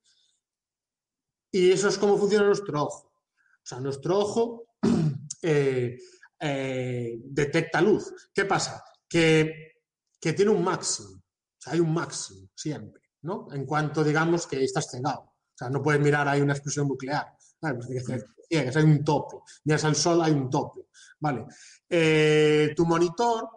[1.53, 3.13] y eso es cómo funciona nuestro ojo.
[3.13, 4.65] O sea, nuestro ojo
[5.43, 5.99] eh,
[6.39, 8.11] eh, detecta luz.
[8.33, 8.83] ¿Qué pasa?
[9.07, 9.75] Que,
[10.19, 11.09] que tiene un máximo.
[11.09, 13.47] O sea, hay un máximo siempre, ¿no?
[13.51, 15.21] En cuanto digamos que estás cegado.
[15.21, 17.27] O sea, no puedes mirar ahí una explosión nuclear.
[17.59, 19.37] Pues hay un tope.
[19.65, 20.87] Miras al sol, hay un tope.
[21.19, 21.45] ¿Vale?
[21.87, 23.47] Eh, tu monitor,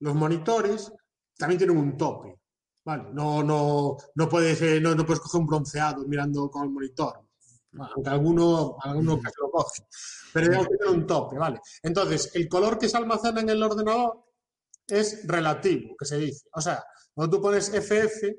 [0.00, 0.92] los monitores,
[1.38, 2.41] también tienen un tope.
[2.84, 3.04] ¿Vale?
[3.12, 7.20] No, no, no, puedes, eh, no, no puedes coger un bronceado mirando con el monitor.
[7.78, 9.86] Aunque alguno, alguno casi lo coge.
[10.32, 11.60] Pero digamos que tiene un tope, ¿vale?
[11.82, 14.24] Entonces, el color que se almacena en el ordenador
[14.86, 16.46] es relativo, que se dice.
[16.52, 18.36] O sea, cuando tú pones FF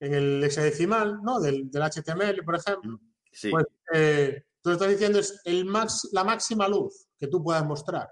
[0.00, 1.40] en el hexadecimal, ¿no?
[1.40, 3.00] Del, del HTML, por ejemplo,
[3.32, 7.42] Sí, pues eh, tú lo estás diciendo es el max, la máxima luz que tú
[7.42, 8.08] puedas mostrar.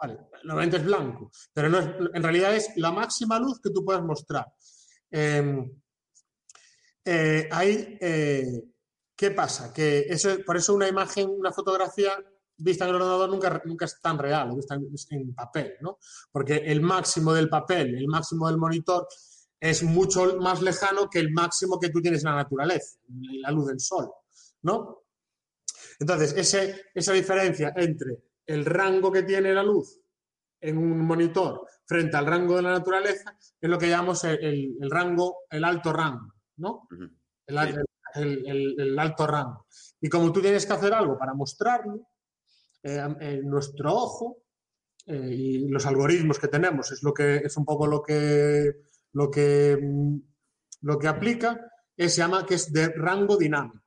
[0.00, 3.84] Vale, normalmente es blanco, pero no es, en realidad es la máxima luz que tú
[3.84, 4.46] puedas mostrar.
[5.12, 5.42] Eh,
[7.04, 8.62] eh, hay, eh,
[9.16, 9.72] ¿Qué pasa?
[9.72, 12.12] Que eso, por eso una imagen, una fotografía
[12.56, 15.98] vista en el ordenador nunca, nunca es tan real, vista en, en papel, ¿no?
[16.30, 19.06] Porque el máximo del papel, el máximo del monitor
[19.60, 23.50] es mucho más lejano que el máximo que tú tienes en la naturaleza, en la
[23.50, 24.10] luz del sol,
[24.62, 25.04] ¿no?
[26.00, 30.00] Entonces, ese- esa diferencia entre el rango que tiene la luz
[30.60, 34.76] en un monitor frente al rango de la naturaleza es lo que llamamos el, el-
[34.80, 36.88] el rango, el alto rango, ¿no?
[37.46, 39.66] El, al- el- el- el alto rango.
[40.00, 42.08] Y como tú tienes que hacer algo para mostrarlo,
[42.82, 44.38] eh, eh, nuestro ojo
[45.06, 48.72] eh, y los algoritmos que tenemos es lo que es un poco lo que
[49.14, 50.16] lo que mm,
[50.82, 51.60] lo que aplica
[51.96, 53.80] es, se llama que es de rango dinámico.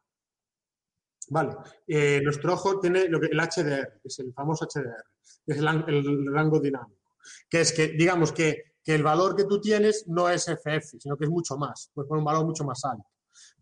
[1.29, 1.55] Vale,
[1.88, 5.03] eh, nuestro ojo tiene lo que, el HDR, que es el famoso HDR,
[5.47, 7.04] es el rango dinámico,
[7.49, 11.17] que es que, digamos que, que el valor que tú tienes no es FF, sino
[11.17, 13.09] que es mucho más, pues poner un valor mucho más alto.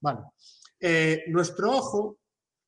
[0.02, 0.20] Vale,
[0.80, 2.18] Eh, nuestro ojo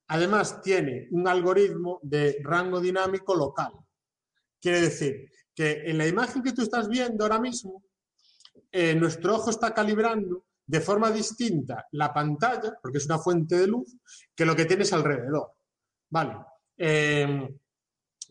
[0.08, 3.74] además tiene un algoritmo de rango dinámico local.
[4.62, 7.84] Quiere decir que en la imagen que tú estás viendo ahora mismo,
[8.72, 13.68] eh, nuestro ojo está calibrando de forma distinta la pantalla, porque es una fuente de
[13.68, 13.98] luz,
[14.36, 15.52] que lo que tienes alrededor.
[16.10, 16.38] Vale.
[16.78, 17.50] Eh,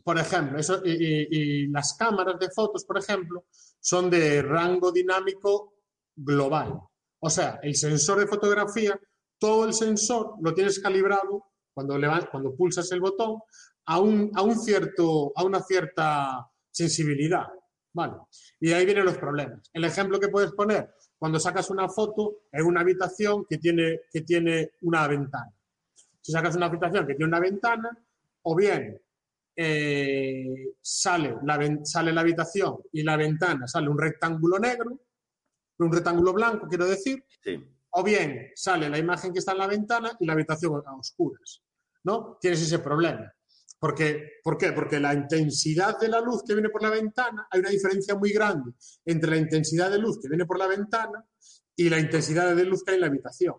[0.04, 3.46] por ejemplo, eso, y, las cámaras de fotos, por ejemplo,
[3.80, 5.74] son de rango dinámico
[6.14, 6.78] global.
[7.20, 9.00] O sea, el sensor de fotografía,
[9.38, 11.98] todo el sensor lo tienes calibrado cuando,
[12.30, 13.40] cuando pulsas el botón
[13.86, 17.46] a, un, a, un cierto, a una cierta sensibilidad.
[17.94, 18.14] Vale.
[18.60, 19.70] Y ahí vienen los problemas.
[19.72, 24.20] El ejemplo que puedes poner, cuando sacas una foto en una habitación que tiene, que
[24.20, 25.50] tiene una ventana.
[26.20, 27.96] Si sacas una habitación que tiene una ventana,
[28.42, 29.00] o bien
[29.56, 35.00] eh, sale, la, sale la habitación y la ventana sale un rectángulo negro,
[35.78, 37.62] un rectángulo blanco, quiero decir, Sí.
[37.90, 41.62] o bien sale la imagen que está en la ventana y la habitación a oscuras,
[42.04, 42.38] ¿no?
[42.40, 43.32] Tienes ese problema.
[43.78, 44.72] Porque, ¿Por qué?
[44.72, 48.32] Porque la intensidad de la luz que viene por la ventana, hay una diferencia muy
[48.32, 48.72] grande
[49.04, 51.22] entre la intensidad de luz que viene por la ventana
[51.76, 53.56] y la intensidad de luz que hay en la habitación.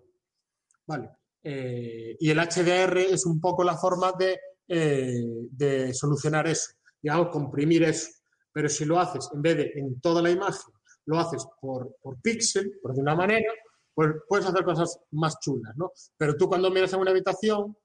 [0.88, 1.10] ¿Vale?
[1.44, 7.30] Eh, y el HDR es un poco la forma de, eh, de solucionar eso, digamos,
[7.30, 8.10] comprimir eso.
[8.52, 10.74] Pero si lo haces, en vez de en toda la imagen,
[11.06, 13.52] lo haces por, por píxel, por de una manera,
[13.94, 15.92] pues puedes hacer cosas más chulas, ¿no?
[16.18, 17.76] Pero tú cuando miras a una habitación,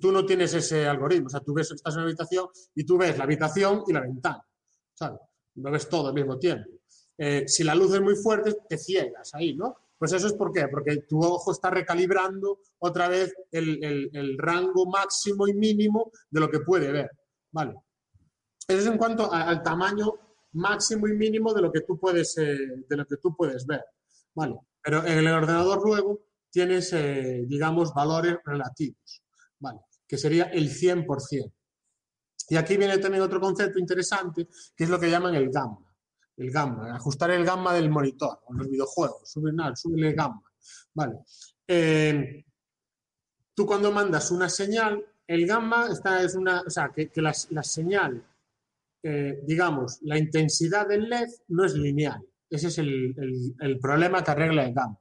[0.00, 1.26] tú no tienes ese algoritmo.
[1.26, 4.00] O sea, tú ves, estás en una habitación y tú ves la habitación y la
[4.00, 4.44] ventana,
[4.94, 5.20] ¿sabes?
[5.54, 6.68] Lo ves todo al mismo tiempo.
[7.18, 9.76] Eh, si la luz es muy fuerte, te ciegas ahí, ¿no?
[9.98, 15.48] Pues eso es por qué, porque tu ojo está recalibrando otra vez el, rango máximo
[15.48, 17.10] y mínimo de lo que puede ver,
[17.50, 17.74] ¿vale?
[18.68, 20.12] Eso es en cuanto al tamaño
[20.52, 23.84] máximo y mínimo de lo que tú puedes, eh, de lo que tú puedes ver,
[24.34, 24.56] ¿vale?
[24.82, 29.22] Pero en el ordenador luego tienes, eh, digamos, valores relativos,
[29.58, 29.80] ¿vale?
[30.06, 31.52] Que sería el 100%.
[32.48, 35.85] Y aquí viene también otro concepto interesante, que es lo que llaman el gamma.
[36.36, 40.42] El gamma, ajustar el gamma del monitor o los videojuegos, subir nada, subir el gamma.
[40.94, 41.20] Vale.
[41.66, 42.44] Eh,
[43.54, 47.32] tú cuando mandas una señal, el gamma está, es una, o sea, que, que la,
[47.50, 48.22] la señal,
[49.02, 52.22] eh, digamos, la intensidad del LED no es lineal.
[52.50, 53.14] Ese es el,
[53.60, 54.98] el- problema que arregla el gamma.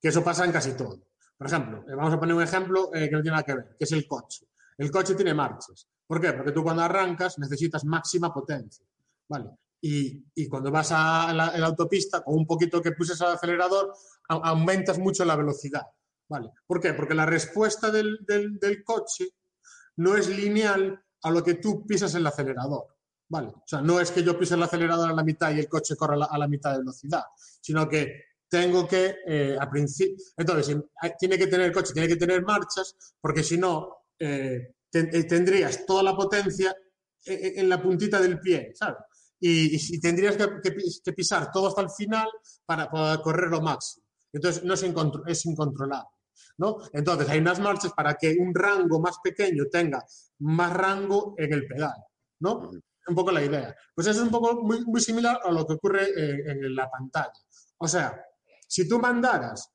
[0.00, 0.98] Que eso pasa en casi todo.
[1.36, 3.84] Por ejemplo, eh, vamos a poner un ejemplo que no tiene nada que ver, que
[3.84, 4.46] es el coche.
[4.78, 5.88] El coche tiene marchas.
[6.06, 6.32] ¿Por qué?
[6.32, 8.84] Porque tú cuando arrancas necesitas máxima potencia.
[9.28, 9.50] ¿Vale?
[9.86, 13.32] Y, y cuando vas a la, en la autopista, con un poquito que puses al
[13.34, 13.92] acelerador,
[14.30, 15.82] a- aumentas mucho la velocidad.
[16.26, 16.50] ¿Vale?
[16.66, 16.94] ¿Por qué?
[16.94, 19.28] Porque la respuesta del, del- del coche
[19.96, 22.86] no es lineal a lo que tú pisas el acelerador.
[23.28, 23.48] ¿Vale?
[23.48, 25.96] O sea, no es que yo pise el acelerador a la mitad y el coche
[25.96, 27.22] corra a la, a mitad de velocidad,
[27.60, 30.76] sino que tengo que, eh, a principio, entonces,
[31.18, 35.84] tiene que tener el coche, tiene que tener marchas, porque si no, eh, eh, tendrías
[35.86, 36.74] toda la potencia
[37.24, 38.98] en, en la puntita del pie, ¿sabes?
[39.46, 42.28] Y, tendrías que, que pis- que pisar todo hasta el final
[42.64, 44.06] para, para correr lo máximo.
[44.32, 46.08] Entonces, no es, incontro- es incontrolable.
[46.58, 46.78] ¿no?
[46.92, 50.04] Entonces, hay unas marchas para que un rango más pequeño tenga
[50.40, 51.94] más rango en el pedal,
[52.40, 52.70] ¿no?
[53.06, 53.74] Un poco la idea.
[53.94, 56.08] Pues eso es un poco muy, muy similar a lo que ocurre
[56.50, 57.32] en la pantalla.
[57.78, 58.18] O sea,
[58.66, 59.68] si tú mandaras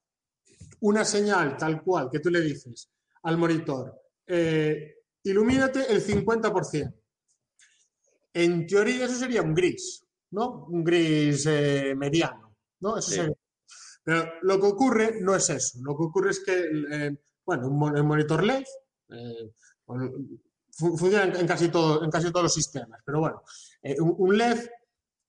[0.81, 2.89] una señal tal cual que tú le dices
[3.23, 6.93] al monitor, eh, ilumínate el 50%.
[8.33, 10.65] En teoría eso sería un gris, ¿no?
[10.65, 12.97] Un gris eh, mediano, ¿no?
[12.97, 13.15] Eso Sí.
[13.17, 13.35] sería-
[14.03, 15.79] Pero lo que ocurre no es eso.
[15.83, 18.63] Lo que ocurre es que, eh, bueno, un monitor LED
[19.11, 19.51] eh,
[20.71, 23.41] funciona en, casi todo, en casi todos los sistemas, pero bueno,
[23.81, 24.59] eh, un, LED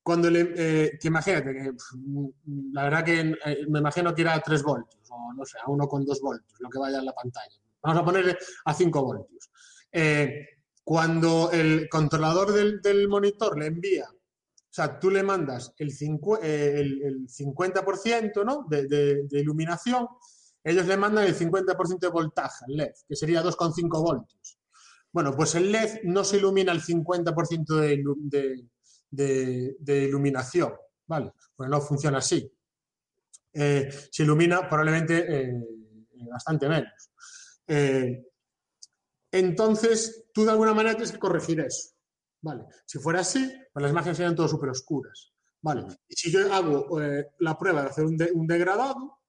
[0.03, 4.35] cuando le, eh, que imagínate que mm, la verdad que eh, me imagino que irá
[4.35, 7.57] a 3 voltios o no sé, a 1,2 voltios, lo que vaya en la pantalla.
[7.83, 9.51] Vamos a ponerle a 5 voltios.
[9.93, 10.47] Eh,
[10.85, 15.91] cuando el controlador del, monitor le envía, o sea, tú le mandas el,
[16.43, 18.67] eh, el, el 50% ¿no?
[18.69, 20.07] de, iluminación,
[20.63, 24.59] ellos le mandan el 50% de voltaje al LED, que sería 2,5 voltios.
[25.13, 27.77] Bueno, pues el LED no se ilumina el 50%
[28.31, 28.65] de,
[29.11, 30.73] de- iluminación,
[31.07, 31.33] ¿vale?
[31.57, 32.49] Pues no funciona así.
[33.53, 35.53] Eh, se ilumina probablemente eh,
[36.31, 37.11] bastante menos.
[39.33, 41.91] Entonces, tú de alguna manera tienes que corregir eso,
[42.43, 42.65] ¿vale?
[42.87, 45.85] Si fuera así, pues las imágenes serían todas súper oscuras, ¿vale?
[46.09, 49.21] Y si yo hago eh, la prueba de hacer un, de- un degradado,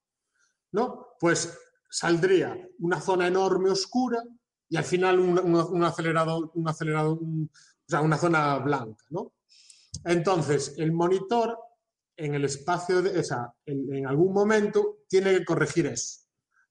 [0.72, 1.08] ¿no?
[1.20, 1.58] Pues
[1.90, 4.22] saldría una zona enorme oscura
[4.68, 7.48] y al final un, un- un acelerado, un acelerado, o
[7.86, 9.34] sea, una zona blanca, ¿no?
[10.04, 11.58] Entonces, el monitor
[12.16, 16.20] en el espacio, de, o sea, en, en algún momento tiene que corregir eso,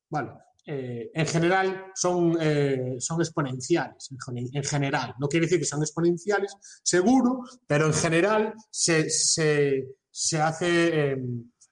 [0.09, 0.31] ¿vale?
[0.65, 5.15] Eh, en general son, eh, son exponenciales, en, gen- en general.
[5.19, 11.17] No quiere decir que son exponenciales, seguro, pero en general se, se- se hace, eh,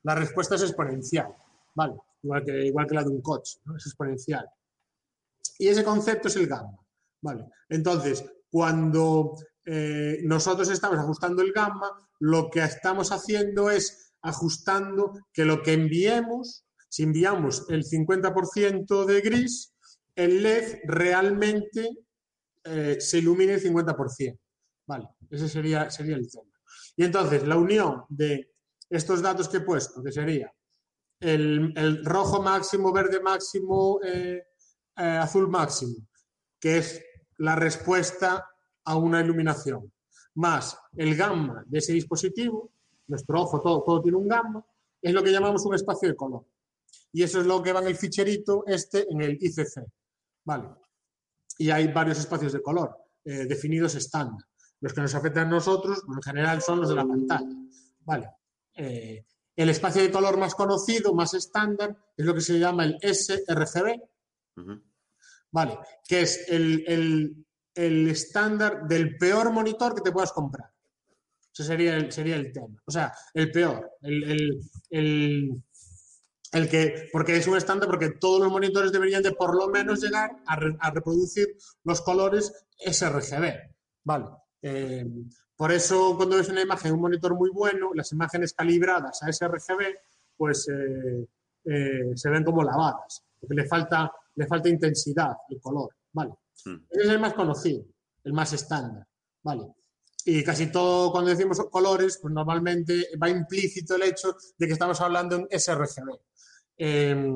[0.03, 1.27] la respuesta es exponencial,
[1.75, 1.93] ¿vale?
[2.23, 3.75] Igual que, igual que la de un coche, ¿no?
[3.77, 4.45] Es exponencial.
[5.57, 6.77] Y ese concepto es el gamma,
[7.21, 7.45] ¿vale?
[7.67, 15.45] Entonces, cuando eh, nosotros estamos ajustando el gamma, lo que estamos haciendo es ajustando que
[15.45, 19.73] lo que enviemos, si enviamos el 50% de gris,
[20.15, 21.89] el LED realmente
[22.63, 24.39] eh, se ilumine el 50%.
[24.87, 26.51] Vale, ese sería, sería el tema.
[26.97, 28.51] Y entonces, la unión de
[28.89, 30.51] estos datos que he puesto, que sería
[31.19, 34.43] el, el rojo máximo, verde máximo, eh,
[34.97, 35.95] eh, azul máximo,
[36.59, 37.01] que es
[37.37, 38.45] la respuesta
[38.83, 39.91] a una iluminación,
[40.35, 42.71] más el gamma de ese dispositivo,
[43.07, 44.65] nuestro ojo todo, todo tiene un gamma,
[45.01, 46.45] es lo que llamamos un espacio de color.
[47.11, 49.83] Y eso es lo que va en el ficherito este en el ICC.
[50.45, 50.69] ¿Vale?
[51.57, 52.95] Y hay varios espacios de color
[53.25, 54.45] eh, definidos estándar.
[54.81, 57.49] Los que nos afectan a nosotros, pues, en general, son los de la pantalla.
[58.05, 58.29] ¿Vale?
[58.75, 62.97] Eh, el espacio de color más conocido, más estándar, es lo que se llama el
[63.01, 63.99] sRGB.
[65.51, 65.77] ¿vale?
[66.07, 67.45] Que es el, el-
[67.75, 70.69] el estándar del peor monitor que te puedas comprar.
[71.53, 72.81] Ese sería el, sería el tema.
[72.85, 73.89] O sea, el peor.
[74.01, 75.63] El, el- el-
[76.51, 80.01] el que, porque es un estándar porque todos los monitores deberían de por lo menos
[80.01, 83.53] llegar a, re- a reproducir los colores sRGB.
[84.03, 84.25] ¿Vale?
[84.61, 85.05] Eh,
[85.55, 89.81] por eso cuando ves una imagen un monitor muy bueno, las imágenes calibradas a sRGB,
[90.37, 91.27] pues eh,
[91.65, 95.89] eh, se ven como lavadas, porque le falta, le falta intensidad, el color.
[96.13, 96.31] ¿Vale?
[96.65, 96.75] Mm.
[96.89, 97.83] Ese es el más conocido,
[98.23, 99.05] el más estándar,
[99.43, 99.63] ¿vale?
[100.25, 104.99] Y casi todo, cuando decimos colores, pues normalmente va implícito el hecho de que estamos
[105.01, 106.19] hablando en sRGB.
[106.77, 107.31] Eh,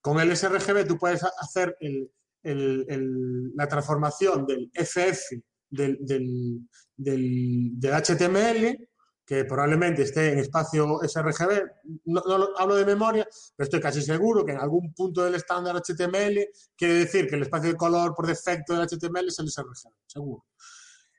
[0.00, 2.10] con el sRGB tú puedes ha- hacer el-
[2.42, 8.88] el- el- la transformación del FF del, del- del- del HTML,
[9.26, 11.62] que probablemente esté en espacio sRGB.
[12.04, 15.36] No, no lo- hablo de memoria, pero estoy casi seguro que en algún punto del
[15.36, 19.48] estándar HTML quiere decir que el espacio de color por defecto del HTML es el
[19.50, 20.44] sRGB, seguro.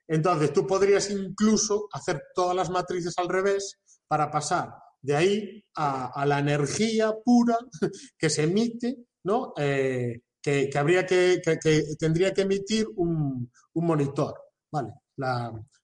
[0.07, 4.69] Entonces, tú podrías incluso hacer todas las matrices al revés para pasar
[5.01, 7.57] de ahí a, la energía pura
[8.17, 9.53] que se emite, ¿no?
[9.57, 14.35] Eh, que, que habría que, que- tendría que emitir un, un monitor,
[14.71, 14.93] ¿vale?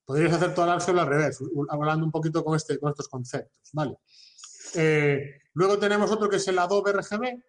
[0.05, 3.69] Podrías hacer toda la álgebra al revés, hablando un poquito con, este, con estos conceptos,
[3.73, 3.95] ¿vale?
[4.75, 5.19] Eh,
[5.53, 7.41] luego tenemos otro que es el Adobe RGB,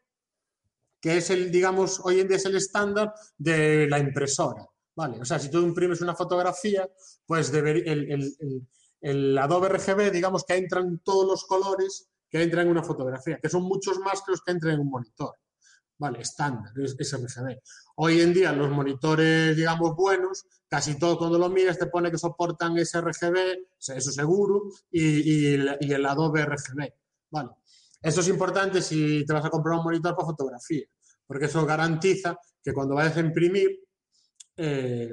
[1.00, 4.64] que es el, digamos, hoy en día es el estándar de la impresora,
[5.02, 5.20] ¿vale?
[5.20, 6.88] O sea, si tú imprimes una fotografía,
[7.26, 8.68] pues deber- el, el- el-
[9.00, 13.48] el Adobe RGB, digamos que entran todos los colores que entran en una fotografía, que
[13.48, 15.34] son muchos más que los que entran en un monitor,
[15.98, 16.20] ¿vale?
[16.20, 17.58] Estándar, es, es RGB.
[17.96, 22.18] Hoy en día los monitores, digamos, buenos, casi todo cuando lo miras te pone que
[22.18, 23.36] soportan sRGB,
[23.78, 25.02] eso seguro, y,
[25.56, 26.80] y y el Adobe RGB,
[27.30, 27.50] ¿vale?
[28.00, 30.84] Eso es importante si te vas a comprar un monitor para fotografía,
[31.26, 33.68] porque eso garantiza que cuando vayas a imprimir,
[34.56, 35.12] eh,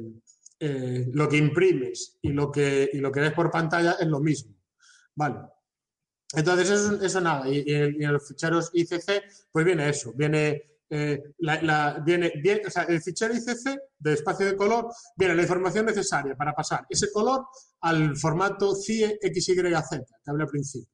[0.59, 4.19] eh, lo que imprimes y lo que, y lo que ves por pantalla es lo
[4.19, 4.55] mismo.
[5.15, 5.39] Vale.
[6.33, 7.47] Entonces, eso, eso nada.
[7.49, 10.13] Y, y en, y en los ficheros ICC, pues viene eso.
[10.13, 14.87] Viene, eh, la, la- viene, viene- o sea, el fichero ICC de espacio de color,
[15.15, 17.45] viene la información necesaria para pasar ese color
[17.81, 19.89] al formato CIE XYZ,
[20.23, 20.89] que hablé al principio.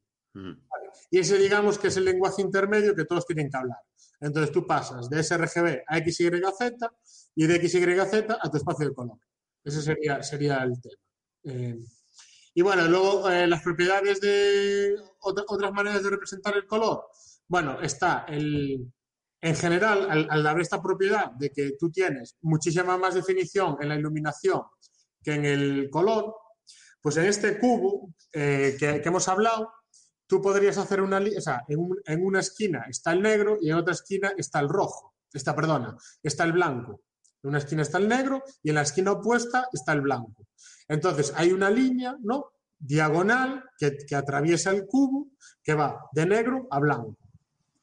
[1.12, 3.80] Y ese, digamos, que es el lenguaje intermedio que todos tienen que hablar.
[4.22, 6.32] Entonces tú pasas de sRGB a XYZ
[7.36, 9.18] y de XYZ a tu espacio de color.
[9.64, 10.96] Ese sería, sería el tema.
[11.44, 11.76] Eh,
[12.58, 17.06] Y bueno, luego eh, las propiedades de otra- otras maneras de representar el color.
[17.50, 18.92] Bueno, está el,
[19.42, 23.90] en general, al, al haber esta propiedad de que tú tienes muchísima más definición en
[23.90, 24.62] la iluminación
[25.22, 26.34] que en el color,
[27.02, 29.72] pues en este cubo eh, que hemos hablado,
[30.28, 33.58] tú podrías hacer una, li- o sea, en, un- en una esquina está el negro
[33.62, 37.02] y en otra esquina está el rojo, está, perdona, está el blanco.
[37.44, 40.48] En una esquina está el negro y en la esquina opuesta está el blanco.
[40.88, 42.46] Entonces hay una línea, ¿no?
[42.78, 45.28] Diagonal que, atraviesa el cubo
[45.64, 47.18] que va de negro a blanco.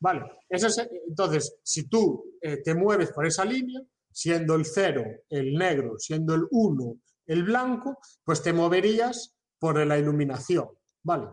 [0.00, 3.80] Vale, Ese es- entonces, si tú eh, te mueves por esa línea,
[4.10, 9.96] siendo el 0 el negro, siendo el 1 el blanco, pues te moverías por la
[9.96, 10.68] iluminación,
[11.04, 11.28] ¿vale?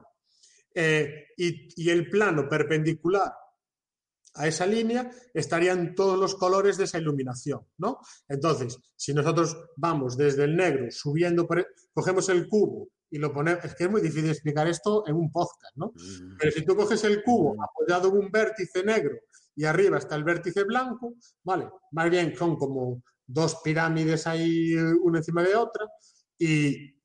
[0.82, 3.34] Eh, y, y el plano perpendicular
[4.36, 8.00] a esa línea estarían todos los colores de esa iluminación, ¿no?
[8.30, 13.66] Entonces, si nosotros vamos desde el negro subiendo, por, cogemos el cubo y lo ponemos,
[13.66, 15.92] es que es muy difícil explicar esto en un podcast, ¿no?
[16.40, 19.16] Pero si tú coges el cubo apoyado en un vértice negro
[19.56, 21.68] y arriba está el vértice blanco, ¿vale?
[21.92, 25.86] Más bien son como dos pirámides ahí eh, una encima de otra
[26.38, 26.96] y,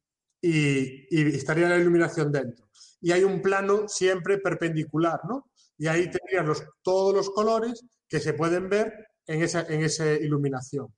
[0.42, 2.63] y- y estaría la iluminación dentro.
[3.05, 5.50] Y hay un plano siempre perpendicular, ¿no?
[5.76, 8.92] Y ahí tendrías los, todos los colores que se pueden ver
[9.26, 10.88] en esa, en esa iluminación.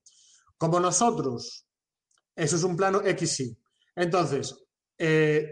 [0.59, 1.67] Como nosotros,
[2.35, 3.59] eso es un plano XY.
[3.97, 4.55] Entonces,
[4.99, 5.51] eh,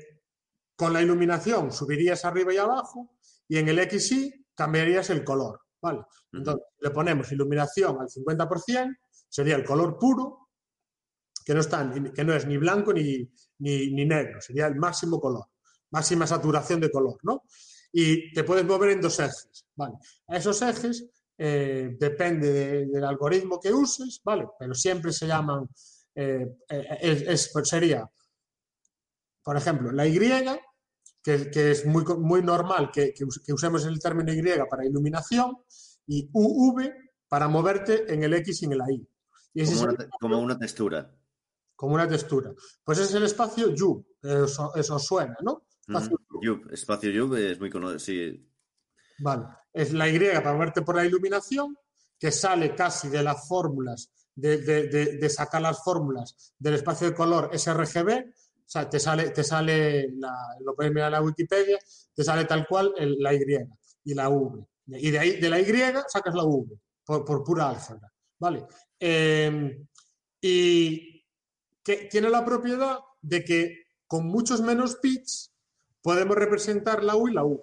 [0.77, 3.17] con la iluminación subirías arriba y abajo
[3.49, 6.01] y en el XY cambiarías el color, ¿vale?
[6.33, 8.97] Entonces, le ponemos iluminación al 50%,
[9.29, 10.51] sería el color puro,
[11.45, 13.29] que no, está, ni- que no es ni blanco ni,
[13.59, 15.47] ni, ni negro, sería el máximo color,
[15.97, 17.35] máxima saturación de color, ¿no?
[17.93, 19.95] Y te puedes mover en dos ejes, ¿vale?
[20.29, 20.97] A esos ejes
[21.37, 24.47] eh, depende de- del algoritmo que uses, ¿vale?
[24.59, 25.69] Pero siempre se llaman,
[26.15, 28.09] eh, eh, es- es- pues sería,
[29.43, 30.19] por ejemplo, la Y,
[31.23, 34.85] que, que es muy, muy normal que, que us- que usemos el término Y para
[34.87, 35.57] iluminación,
[36.07, 36.93] y UV
[37.29, 39.09] para moverte en el X y en la Y.
[39.65, 41.11] Como una, el- te- como una textura.
[41.77, 42.53] como una textura.
[42.85, 45.67] Pues es el espacio U, eso, eso suena, ¿no?
[45.87, 46.21] Espacio.
[46.43, 47.99] Yub, espacio Yub es muy conocido.
[48.33, 48.49] Sí.
[49.19, 49.45] Vale.
[49.73, 51.77] Es la Y para moverte por la iluminación,
[52.19, 57.09] que sale casi de las fórmulas, de, de- de- de sacar las fórmulas del espacio
[57.09, 58.31] de color sRGB.
[58.67, 61.79] O sea, te sale, te sale la- lo puedes mirar en la Wikipedia,
[62.15, 63.41] te sale tal cual el- la Y
[64.05, 64.67] y la V.
[64.87, 65.65] Y de ahí, de la Y
[66.09, 68.11] sacas la V, por, por pura álgebra.
[68.39, 68.67] ¿Vale?
[68.99, 69.79] Eh,
[70.41, 71.25] y
[71.83, 75.54] que tiene la propiedad de que con muchos menos bits
[76.05, 77.59] podemos representar la U y la V.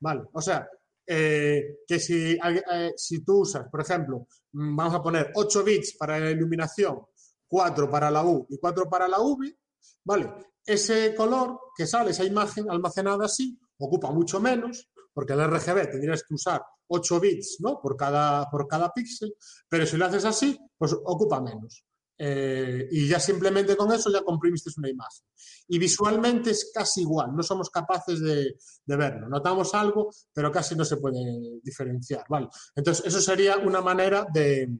[0.00, 0.24] ¿Vale?
[0.32, 0.68] O sea,
[1.06, 5.96] eh, que si, eh, si tú usas, por ejemplo, mm, vamos a poner 8 bits
[5.96, 7.00] para la iluminación,
[7.46, 9.56] 4 para la U y 4 para la V,
[10.04, 10.34] ¿vale?
[10.64, 16.24] Ese color que sale, esa imagen almacenada así, ocupa mucho menos, porque el RGB tendrías
[16.24, 17.80] que usar 8 bits ¿no?
[17.80, 19.32] por, cada, por cada píxel,
[19.68, 21.85] pero si lo haces así, pues ocupa menos.
[22.18, 25.26] Eh, y ya simplemente con eso ya comprimiste una imagen.
[25.68, 28.56] Y visualmente es casi igual, no somos capaces de,
[28.86, 29.28] de verlo.
[29.28, 32.24] Notamos algo, pero casi no se puede diferenciar.
[32.28, 32.48] ¿vale?
[32.74, 34.78] Entonces, eso sería una manera de,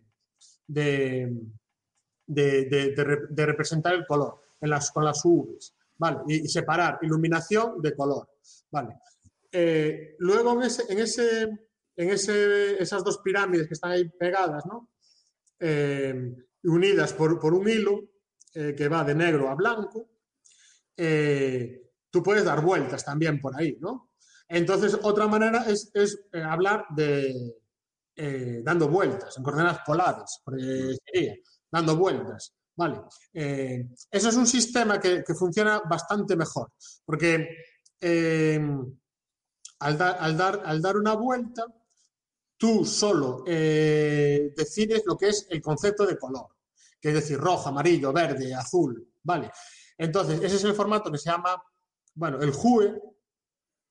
[0.66, 1.36] de,
[2.26, 4.40] de- de- de re- de representar el color
[4.94, 5.74] con las UVs.
[5.98, 6.18] ¿vale?
[6.28, 8.28] Y, y separar iluminación de color.
[8.70, 8.96] ¿vale?
[9.52, 11.42] Eh, luego, en, ese, en, ese,
[11.96, 14.90] en ese, esas dos pirámides que están ahí pegadas, ¿no?
[15.58, 16.34] Eh,
[16.66, 18.00] unidas por, un hilo
[18.54, 20.08] eh, que va de negro a blanco,
[20.96, 24.10] eh, tú puedes dar vueltas también por ahí, ¿no?
[24.48, 25.90] Entonces, otra manera es,
[26.32, 27.54] eh, hablar de
[28.64, 30.40] dando vueltas, en coordenadas polares,
[31.04, 31.34] sería
[31.70, 33.02] dando vueltas, ¿vale?
[33.32, 36.72] Eso es un sistema que, funciona bastante mejor,
[37.04, 37.46] porque
[39.80, 41.64] al, dar- una vuelta,
[42.58, 43.44] tú solo
[44.56, 46.55] decides lo que es el concepto de color,
[47.00, 49.50] que es decir, rojo, amarillo, verde, azul, ¿vale?
[49.98, 51.62] Entonces, ese es el formato que se llama,
[52.14, 53.00] bueno, el JUE,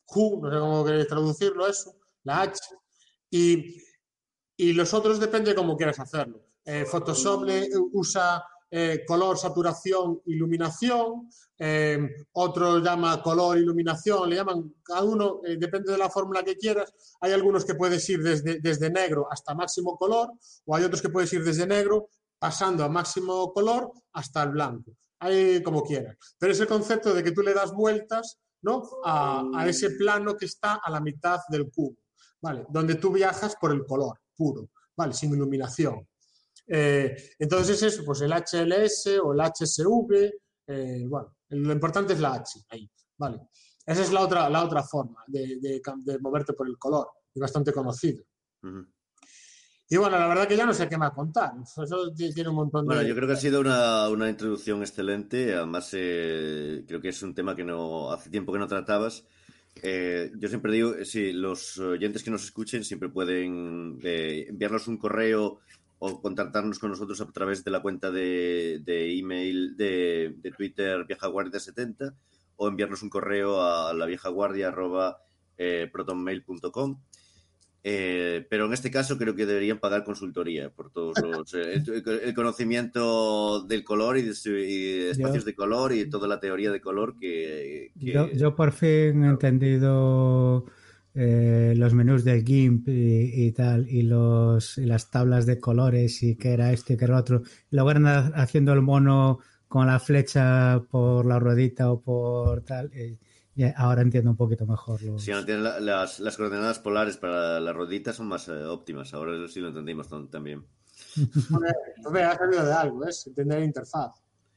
[0.06, 2.60] JU, no sé cómo queréis traducirlo eso, la H,
[3.32, 3.78] y,
[4.58, 6.41] y los otros depende de cómo quieras hacerlo.
[6.64, 11.99] Eh, Photoshop le- usa eh, color, saturación, iluminación, eh,
[12.34, 16.93] otro llama color, iluminación, le llaman, cada uno, eh, depende de la fórmula que quieras,
[17.22, 20.32] hay algunos que puedes ir desde, desde negro hasta máximo color,
[20.66, 22.10] o hay otros que puedes ir desde negro
[22.46, 24.91] pasando a máximo color hasta el blanco.
[25.18, 26.16] Hay como quieras.
[26.38, 28.84] Pero ese concepto de que tú le das vueltas ¿no?
[29.04, 31.98] a, ese plano que está a la mitad del cubo,
[32.39, 32.64] ¿vale?
[32.70, 35.14] Donde tú viajas por el color puro, ¿vale?
[35.16, 36.08] Sin iluminación.
[36.68, 40.12] Eh, entonces es eso, pues el HLS o el HSV,
[40.68, 42.88] eh, bueno, Lo importante es la H ahí,
[43.18, 43.39] ¿vale?
[43.84, 45.82] Esa es la otra, la otra forma de,
[46.22, 48.24] moverte por el color, bastante conocido.
[48.62, 48.86] Ujú.
[49.89, 51.51] Y bueno, la verdad que ya no sé qué más contar.
[51.63, 53.07] Eso ti- tiene un montón Bueno, de...
[53.07, 55.53] yo creo que ha sido una, una introducción excelente.
[55.53, 59.25] Además, eh, creo que es un tema que no hace tiempo que no tratabas.
[59.83, 64.88] Eh, yo siempre digo, eh, sí, los oyentes que nos escuchen siempre pueden eh, enviarnos
[64.88, 65.59] un correo
[65.99, 71.05] o contactarnos con nosotros a través de la cuenta de, de email de, de Twitter
[71.07, 72.13] viejaguardia70
[72.57, 75.19] o enviarnos un correo a la viejaguardia arroba,
[75.57, 76.99] eh, protonmail.com.
[77.88, 82.03] Eh, pero en este caso creo que deberían pagar consultoría por todos los eh, el,
[82.23, 86.39] el conocimiento del color y de, su- y de espacios de color y toda la
[86.39, 90.65] teoría de color que, que- Yo, yo por fin he entendido
[91.13, 96.23] eh, los menús del GIMP y, y tal, y, los, y las tablas de colores
[96.23, 97.41] y qué era esto y qué era lo otro.
[97.71, 102.91] Y luego eran haciendo el mono con la flecha por la ruedita o por tal.
[102.93, 103.19] y
[103.56, 105.01] ya ahora entiendo un poquito mejor.
[105.01, 105.24] Los...
[105.26, 109.14] tienen la- las, las coordenadas polares para las rueditas son más eh, óptimas.
[109.14, 110.66] Ahora sí lo entendimos también.
[112.14, 114.12] Ha salido de algo, es entender la interfaz.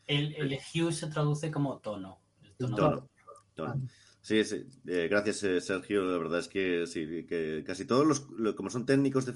[0.06, 2.20] El, el hue se traduce como tono.
[2.42, 2.76] El tono.
[2.76, 3.08] Tono.
[3.54, 3.80] Tono.
[4.20, 4.66] Sí, sí.
[4.86, 6.02] Eh, gracias, eh, Sergio.
[6.04, 9.32] La verdad es que sí, que casi todos los, lo- como son técnicos de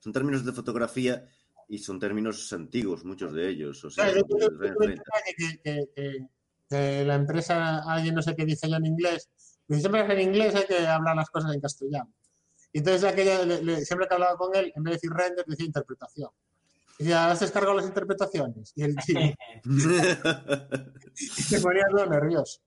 [0.00, 1.26] son términos de fotografía
[1.68, 3.84] y son términos antiguos, muchos de ellos.
[3.84, 5.02] O sea, Claro, yo son creo de los años 30.
[5.36, 6.26] que, que- que-
[6.68, 9.28] que la empresa, alguien no sé qué dice ya en inglés,
[9.66, 12.12] dice siempre que en inglés hay que hablar las cosas en castellano.
[12.72, 15.44] Y entonces aquella, le- le- siempre que hablaba con él, en vez de decir render,
[15.46, 16.30] decía interpretación.
[16.98, 18.72] Y decía, ¿has descargado las interpretaciones?
[18.76, 19.18] Y el tío
[21.14, 22.60] se ponía todo nervioso.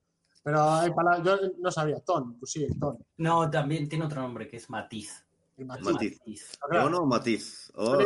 [0.44, 2.98] Pero hay palabras, yo no sabía, tono, pues sí, el tono.
[3.18, 5.24] No, también tiene otro nombre que es matiz.
[5.56, 5.84] El matiz.
[5.86, 6.58] Matiz.
[6.68, 7.70] Claro, Tono o matiz.
[7.76, 7.96] Oh,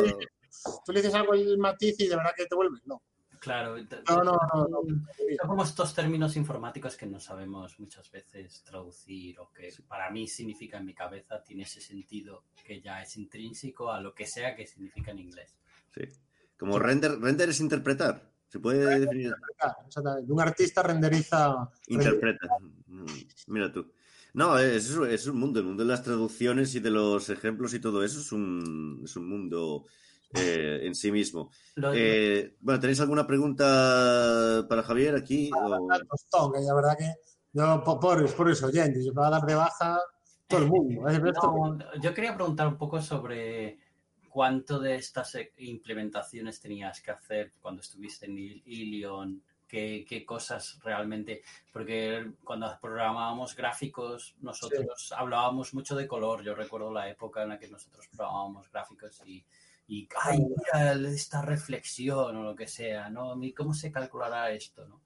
[0.85, 3.01] Tú le dices algo el matiz y de verdad que te vuelves, no.
[3.39, 3.77] Claro.
[3.77, 4.81] No, no, no, no.
[4.81, 10.27] Son como estos términos informáticos que no sabemos muchas veces traducir o que para mí
[10.27, 14.55] significa en mi cabeza, tiene ese sentido que ya es intrínseco a lo que sea
[14.55, 15.55] que significa en inglés.
[15.93, 16.01] sí.
[16.57, 18.31] Como render, render es interpretar.
[18.47, 19.31] Se puede definir.
[19.85, 20.31] Exactamente.
[20.31, 21.69] Un artista renderiza.
[21.85, 22.47] Interpreta.
[22.87, 23.05] Mm,
[23.47, 23.91] Mira tú.
[24.33, 25.59] No, es, es un mundo.
[25.59, 29.15] El mundo de las traducciones y de los ejemplos y todo eso es un, es
[29.15, 29.85] un mundo
[30.33, 31.51] eh, en sí mismo.
[31.95, 35.49] Eh, bueno, ¿tenéis alguna pregunta para Javier aquí?
[35.53, 37.13] O- tostón, que la verdad que
[37.53, 39.99] yo, po- pobres, pobres oyentes, se va a dar de baja
[40.47, 41.09] todo el mundo.
[41.09, 41.19] ¿eh?
[41.19, 43.79] No, yo quería preguntar un poco sobre
[44.29, 50.23] cuánto de estas eh, implementaciones tenías que hacer cuando estuviste en Il- Ilion, qué, qué
[50.25, 51.41] cosas realmente,
[51.73, 57.59] porque cuando programábamos gráficos nosotros hablábamos mucho de color, yo recuerdo la época en la
[57.59, 59.43] que nosotros programábamos gráficos y,
[59.87, 63.41] y ay, mira esta reflexión o lo que sea, ¿no?
[63.41, 65.01] ¿Y ¿Cómo se calculará esto, no?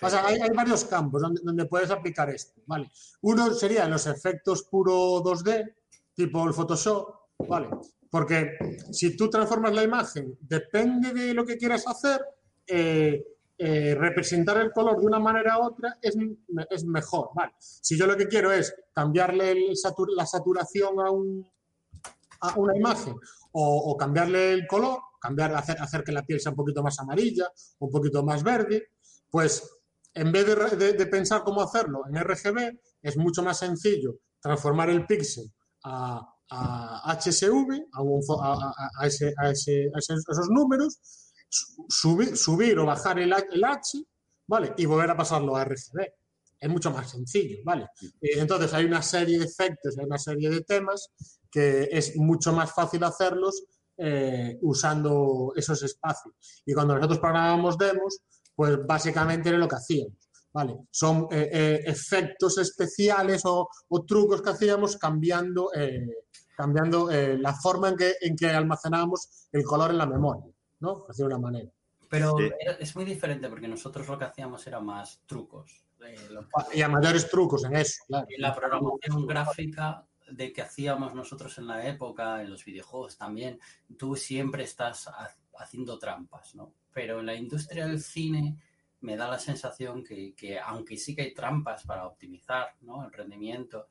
[0.00, 2.88] O sea, hay, hay varios campos donde, donde puedes aplicar esto, ¿vale?
[3.22, 5.74] Uno sería los efectos puro 2D,
[6.14, 7.14] tipo el Photoshop,
[7.48, 7.68] ¿vale?
[8.10, 8.56] Porque
[8.92, 12.20] si tú transformas la imagen, depende de lo que quieras hacer,
[12.66, 13.24] eh,
[13.58, 16.16] eh, representar el color de una manera u otra es,
[16.70, 17.52] es mejor, ¿vale?
[17.58, 21.44] Si yo lo que quiero es cambiarle el satur- la saturación a, un,
[22.42, 23.16] a una imagen
[23.52, 27.50] o, cambiarle el color, cambiar, hacer, hacer que la piel sea un poquito más amarilla,
[27.78, 28.88] un poquito más verde,
[29.30, 29.68] pues
[30.14, 30.46] en vez
[30.78, 35.52] de, pensar cómo hacerlo en RGB, es mucho más sencillo transformar el píxel
[35.84, 38.72] a, HSV, a,
[39.02, 40.98] a- ese- a esos números,
[41.48, 41.84] su-
[42.36, 44.02] subir, o bajar el, el H,
[44.46, 44.74] ¿vale?
[44.76, 46.06] Y volver a pasarlo a RGB.
[46.60, 47.86] Es mucho más sencillo, ¿vale?
[48.20, 51.08] Eh, Entonces hay una serie de efectos, hay una serie de temas
[51.50, 53.64] que es mucho más fácil hacerlos
[53.96, 56.34] eh, usando esos espacios.
[56.66, 58.20] Y cuando nosotros programábamos demos,
[58.54, 60.14] pues básicamente era lo que hacíamos.
[60.52, 60.76] ¿vale?
[60.90, 66.06] Son eh, eh, efectos especiales o, o trucos que hacíamos cambiando, eh,
[66.56, 70.50] cambiando eh, la forma en que, en que almacenábamos el color en la memoria,
[70.80, 70.98] ¿no?
[70.98, 71.70] Por decirlo de una manera.
[72.10, 72.50] Pero Sí.
[72.80, 75.84] es muy diferente porque nosotros lo que hacíamos era más trucos.
[76.06, 78.26] Eh, lo Y a mayores trucos en eso, claro.
[78.28, 83.58] Y la programación gráfica de que hacíamos nosotros en la época, en los videojuegos también,
[83.96, 86.74] tú siempre estás ha- haciendo trampas, ¿no?
[86.92, 88.56] Pero en la industria del cine
[89.00, 93.04] me da la sensación que, que aunque sí que hay trampas para optimizar ¿no?
[93.04, 93.86] el rendimiento,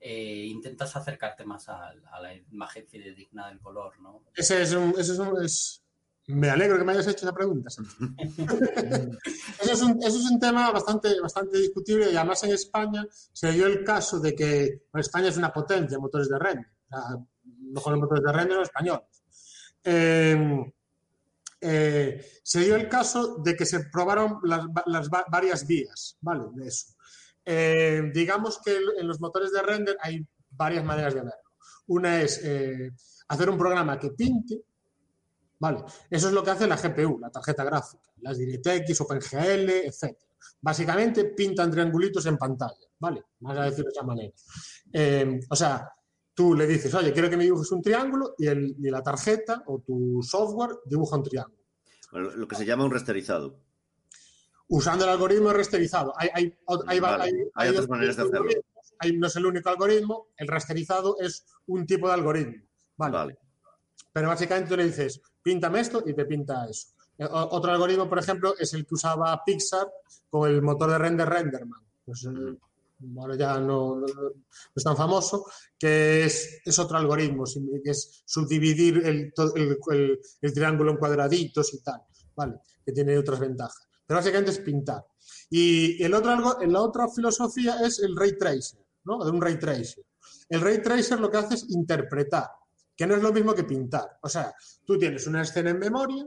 [0.00, 4.22] eh, intentas acercarte más a, a la imagen fidedigna del color, ¿no?
[4.34, 5.82] Ese es un, ese es un- es-
[6.28, 7.68] Me alegro que me hayas hecho esa pregunta.
[9.60, 13.50] Eso, es un, eso es un tema bastante, bastante discutible y además en España se
[13.52, 16.66] dio el caso de que bueno, España es una potencia en motores de render.
[17.72, 19.22] Mejores motores de render son españoles.
[19.84, 20.72] Eh,
[21.60, 26.16] eh, se dio el caso de que se probaron las, va- las va- varias vías,
[26.20, 26.44] ¿vale?
[26.54, 26.94] De eso.
[27.44, 31.32] Eh, digamos que en los motores de render hay varias maneras de verlo.
[31.86, 32.90] Una es eh,
[33.28, 34.62] hacer un programa que pinte,
[35.60, 35.84] ¿vale?
[36.10, 40.16] Eso es lo que hace la GPU, la tarjeta gráfica, las DirectX, OpenGL, etc.
[40.60, 43.24] Básicamente pintan triangulitos en pantalla, ¿vale?
[43.40, 44.32] Vamos a decirlo de esa manera.
[44.92, 45.90] Eh, o sea,
[46.34, 49.62] tú le dices, oye, quiero que me dibujes un triángulo y, el- y la tarjeta
[49.66, 51.58] o tu software dibuja un triángulo.
[52.12, 53.58] Bueno, Lo que se llama un rasterizado.
[54.68, 56.12] Usando el algoritmo rasterizado.
[56.16, 56.54] Hay, hay,
[56.86, 58.44] hay, Vale, hay otras maneras de hacerlo.
[59.14, 62.62] no es el único algoritmo, el rasterizado es un tipo de algoritmo.
[62.96, 63.12] Vale.
[63.16, 63.38] Vale.
[64.12, 66.88] Pero básicamente tú le dices, píntame esto y te pinta eso.
[67.18, 69.86] Eh, Otro algoritmo, por ejemplo, es el que usaba Pixar
[70.30, 71.80] con el motor de render Renderman.
[72.04, 72.56] Pues, eh,
[73.18, 74.04] ahora ya no,
[74.74, 75.46] es tan famoso,
[75.78, 77.44] que es, es otro algoritmo,
[77.84, 79.32] que es subdividir el-
[80.42, 82.00] el triángulo en cuadraditos y tal,
[82.36, 82.54] ¿vale?
[82.84, 83.88] Que tiene otras ventajas.
[84.06, 85.04] Pero básicamente es pintar.
[85.50, 89.24] Y el otro, algo, la otra filosofía es el ray tracer, ¿no?
[89.24, 90.04] De un ray tracer.
[90.48, 92.48] El ray tracer lo que hace es interpretar,
[92.98, 94.18] que no es lo mismo que pintar.
[94.22, 94.52] O sea,
[94.84, 96.26] tú tienes una escena en memoria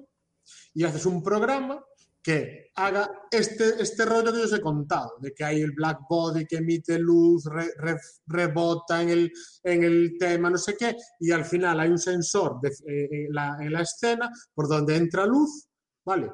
[0.74, 1.84] y haces un programa
[2.24, 6.00] que haga este, este rollo que yo os he contado, de que hay el black
[6.10, 9.32] body que emite luz, re- re- rebota en el,
[9.64, 13.34] en el tema, no sé qué, y al final hay un sensor de- eh, en,
[13.34, 15.68] la, en la escena por donde entra luz,
[16.06, 16.32] ¿vale?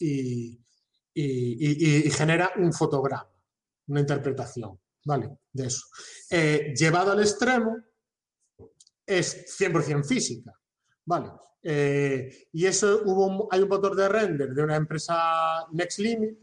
[0.00, 0.58] Y,
[1.14, 3.28] y- y- y genera un fotograma,
[3.88, 5.28] una interpretación, ¿vale?
[5.52, 5.82] De eso.
[6.30, 7.76] Eh, llevado al extremo,
[9.08, 10.52] es 100% física,
[11.06, 11.30] ¿vale?
[11.62, 16.38] Eh, y eso hubo un- hay un motor de render de una empresa Next Limit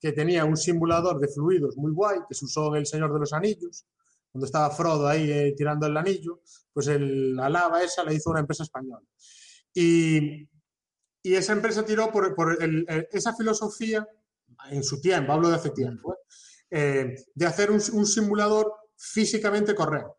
[0.00, 3.20] que tenía un simulador de fluidos muy guay que se usó en El Señor de
[3.20, 3.86] los Anillos,
[4.30, 6.42] cuando estaba Frodo ahí eh, tirando el anillo,
[6.72, 9.02] pues el- la lava esa la hizo una empresa española.
[9.74, 10.48] Y,
[11.22, 12.58] y esa empresa tiró por, por
[13.12, 14.06] esa filosofía
[14.70, 16.16] en su tiempo, hablo de hace tiempo.
[16.70, 20.16] Eh, de hacer un, un simulador físicamente correcto.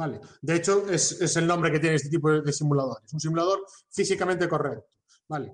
[0.00, 0.18] ¿Vale?
[0.40, 4.48] De hecho, es, es el nombre que tiene este tipo de, simuladores, un simulador físicamente
[4.48, 4.96] correcto.
[5.28, 5.52] ¿vale?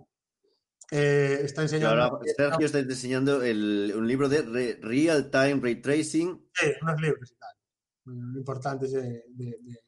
[0.93, 5.81] Eh, está enseñando ahora Sergio está diseñando el- un libro de re- Real Time Ray
[5.83, 7.51] Tracing Sí, unos libros y tal.
[8.05, 9.83] Mm, Importantes de, de- de-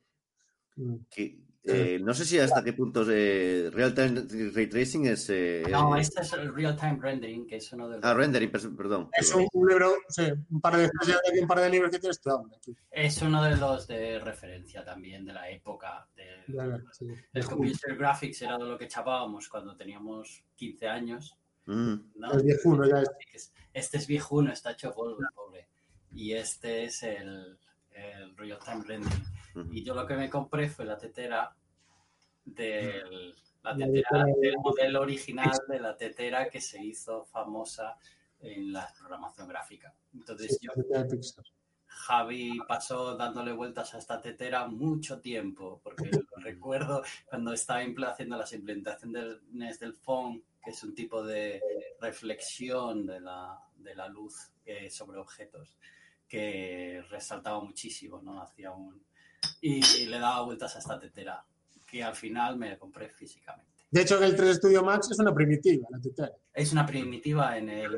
[0.77, 1.07] mm.
[1.09, 5.29] que eh, no sé si hasta qué punto eh, Real Time Ray Tracing es...
[5.31, 8.15] eh, No, eh, este es el Real Time Rendering, que es uno de los, Ah,
[8.15, 9.09] rendering, perdón.
[9.13, 10.91] Es un, un libro, sí, un par de,
[11.41, 12.57] un par de libros que tiene hombre.
[12.57, 12.77] aquí.
[12.91, 16.07] es uno de los de referencia también de la época.
[16.17, 17.07] del- sí.
[17.33, 21.37] el computer graphics era de lo que chapábamos cuando teníamos 15 años.
[21.67, 22.33] Mm, ¿no?
[22.33, 23.09] El viejuno ya es.
[23.35, 25.69] Es- Este es viejuno, está hecho polvo, el pobre.
[26.13, 27.59] Y este es el,
[27.93, 29.25] el Real Time Rendering.
[29.73, 31.55] Y yo lo que me compré fue la tetera
[32.55, 37.97] del, la tetera tetera de- del modelo original de la tetera que se hizo famosa
[38.41, 39.95] en la programación gráfica.
[40.15, 40.73] Entonces yo.
[41.87, 47.81] Javi pasó dándole vueltas a esta tetera mucho tiempo, porque lo recuerdo cuando estaba
[48.11, 51.61] haciendo las implementaciones del phone, que es un tipo de
[52.01, 55.77] reflexión de la, de la luz eh, sobre objetos,
[56.29, 58.41] que resaltaba muchísimo, ¿no?
[58.41, 59.03] Hacía un...
[59.61, 61.45] Y le daba vueltas a esta tetera,
[61.89, 63.67] que al final me compré físicamente.
[63.91, 66.33] De hecho, el 3 Studio Max es una primitiva, la tetera.
[66.53, 67.95] Es una primitiva en el,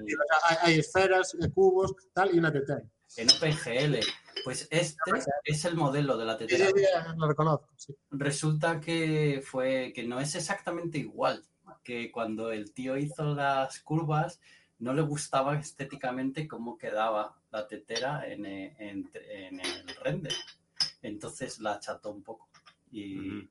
[0.49, 2.83] hay, hay esferas, eh, cubos, tal, y una tetera.
[3.17, 3.99] en OpenGL.
[4.45, 4.97] Pues este
[5.45, 6.67] es el modelo de la Sí, tetera.
[6.67, 6.85] sí, sí,
[7.17, 7.69] lo reconozco.
[7.77, 7.95] sí.
[8.13, 11.45] Resulta que fue que no es exactamente igual
[11.83, 14.41] que cuando el tío hizo las curvas
[14.79, 20.33] no le gustaba estéticamente cómo quedaba la tetera en, eh, en- en el render
[21.03, 22.49] entonces la acható un poco
[22.93, 23.49] y.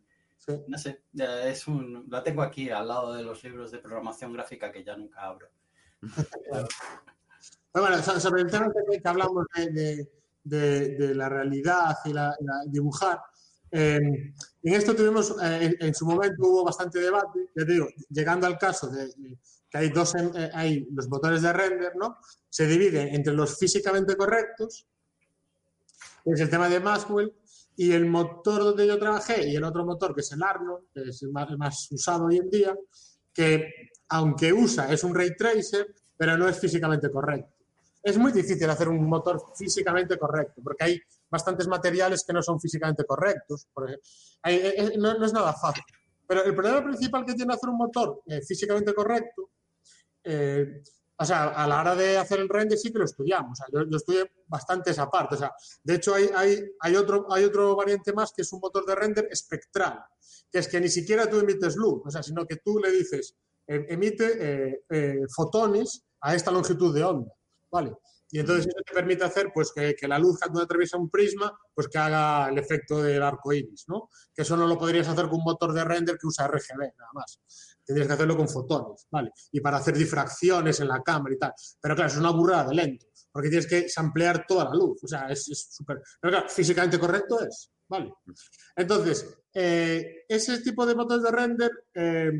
[0.49, 0.63] Sí.
[0.67, 1.03] no sé
[1.45, 4.97] es un la tengo aquí al lado de los libros de programación gráfica que ya
[4.97, 5.47] nunca abro
[7.71, 10.11] Pero bueno, so- sobre el tema que, hablamos de, de-
[10.43, 12.35] de- de la realidad y la,
[12.65, 13.21] dibujar,
[13.71, 13.99] eh,
[14.63, 18.47] en esto tuvimos, eh, en, en su momento hubo bastante debate, ya te digo, llegando
[18.47, 19.13] al caso de,
[19.69, 22.17] que hay dos, eh, hay los motores de render, ¿no?
[22.49, 24.87] Se dividen entre los físicamente correctos,
[26.23, 27.31] que es el tema de Maxwell,
[27.81, 31.01] y el motor donde yo trabajé y el otro motor, que es el Arnold, que
[31.11, 32.75] es el más, el más usado hoy en día,
[33.33, 33.71] que
[34.09, 37.55] aunque usa, es un ray tracer, pero no es físicamente correcto.
[38.03, 41.01] Es muy difícil hacer un motor físicamente correcto, porque hay
[41.31, 43.65] bastantes materiales que no son físicamente correctos.
[43.73, 43.89] por.
[44.41, 45.83] Hay- eh, eh, no, no es nada fácil.
[46.27, 49.51] Pero el problema principal que tiene hacer un motor eh, físicamente correcto,
[50.25, 50.81] eh,
[51.21, 53.51] o sea, a la hora de hacer el render sí que lo estudiamos.
[53.51, 55.35] O sea, yo, yo estudié bastante esa parte.
[55.35, 55.51] O sea,
[55.83, 58.95] de hecho, hay, hay, hay, otro, hay otro variante más que es un motor de
[58.95, 59.99] render espectral,
[60.49, 63.35] que es que ni siquiera tú emites luz, o sea, sino que tú le dices,
[63.67, 67.33] eh, emite eh, eh, fotones a esta longitud de onda,
[67.69, 67.97] ¿vale?
[68.31, 71.51] Y entonces eso te permite hacer pues que, que la luz cuando atraviesa un prisma
[71.73, 74.09] pues que haga el efecto del arco iris, ¿no?
[74.33, 77.09] Que eso no lo podrías hacer con un motor de render que usa RGB nada
[77.13, 77.39] más.
[77.89, 79.31] Tendrías que hacerlo con fotones, ¿vale?
[79.51, 81.53] Y para hacer difracciones en la cámara y tal.
[81.81, 85.03] Pero claro, es una burrada de lento, porque tienes que samplear toda la luz.
[85.03, 85.99] O sea, es súper...
[86.21, 88.13] Pero claro, físicamente correcto es, ¿vale?
[88.75, 92.31] Entonces, eh, ese tipo de motores de render eh,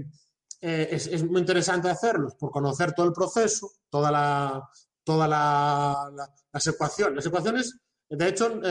[0.61, 4.69] eh, es, muy interesante hacerlos por conocer todo el proceso, toda la,
[5.03, 7.15] toda la, la- las ecuaciones.
[7.15, 7.75] Las ecuaciones,
[8.07, 8.61] de hecho,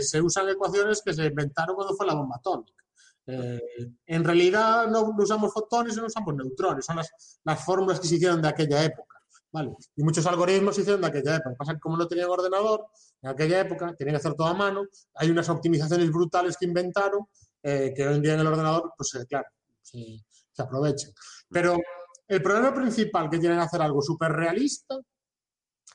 [0.00, 2.82] se usan ecuaciones que se inventaron cuando fue la bomba atómica.
[3.26, 3.60] Eh,
[4.06, 8.40] en realidad no, usamos fotones, no usamos neutrones, son las, las fórmulas que se hicieron
[8.40, 9.16] de aquella época.
[9.52, 9.74] ¿vale?
[9.96, 11.56] Y muchos algoritmos se hicieron de aquella época.
[11.56, 12.86] Pasa que como no tenían ordenador,
[13.22, 17.26] en aquella época tenían que hacer todo a mano, hay unas optimizaciones brutales que inventaron
[17.62, 19.48] eh, que hoy en día en el ordenador, pues eh, claro,
[19.82, 21.10] se, se aprovechan.
[21.48, 21.78] Pero
[22.28, 24.96] el problema principal que tienen hacer algo súper realista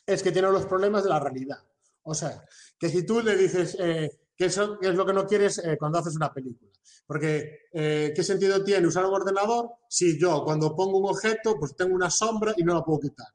[0.06, 1.60] es que tienen los problemas de la realidad.
[2.04, 2.44] O sea,
[2.80, 6.00] que si tú le dices eh, que eso es lo que no quieres eh, cuando
[6.00, 6.71] haces una película.
[7.06, 11.76] Porque, eh, ¿qué sentido tiene usar un ordenador si yo cuando pongo un objeto, pues
[11.76, 13.28] tengo una sombra y no la puedo quitar?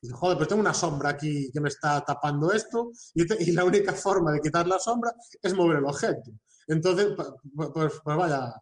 [0.00, 3.92] Y, joder, pues tengo una sombra aquí que me está tapando esto y, la única
[3.94, 5.12] forma de quitar la sombra
[5.42, 6.30] es mover el objeto.
[6.68, 8.52] Entonces, pu- pu- pues, pues vaya.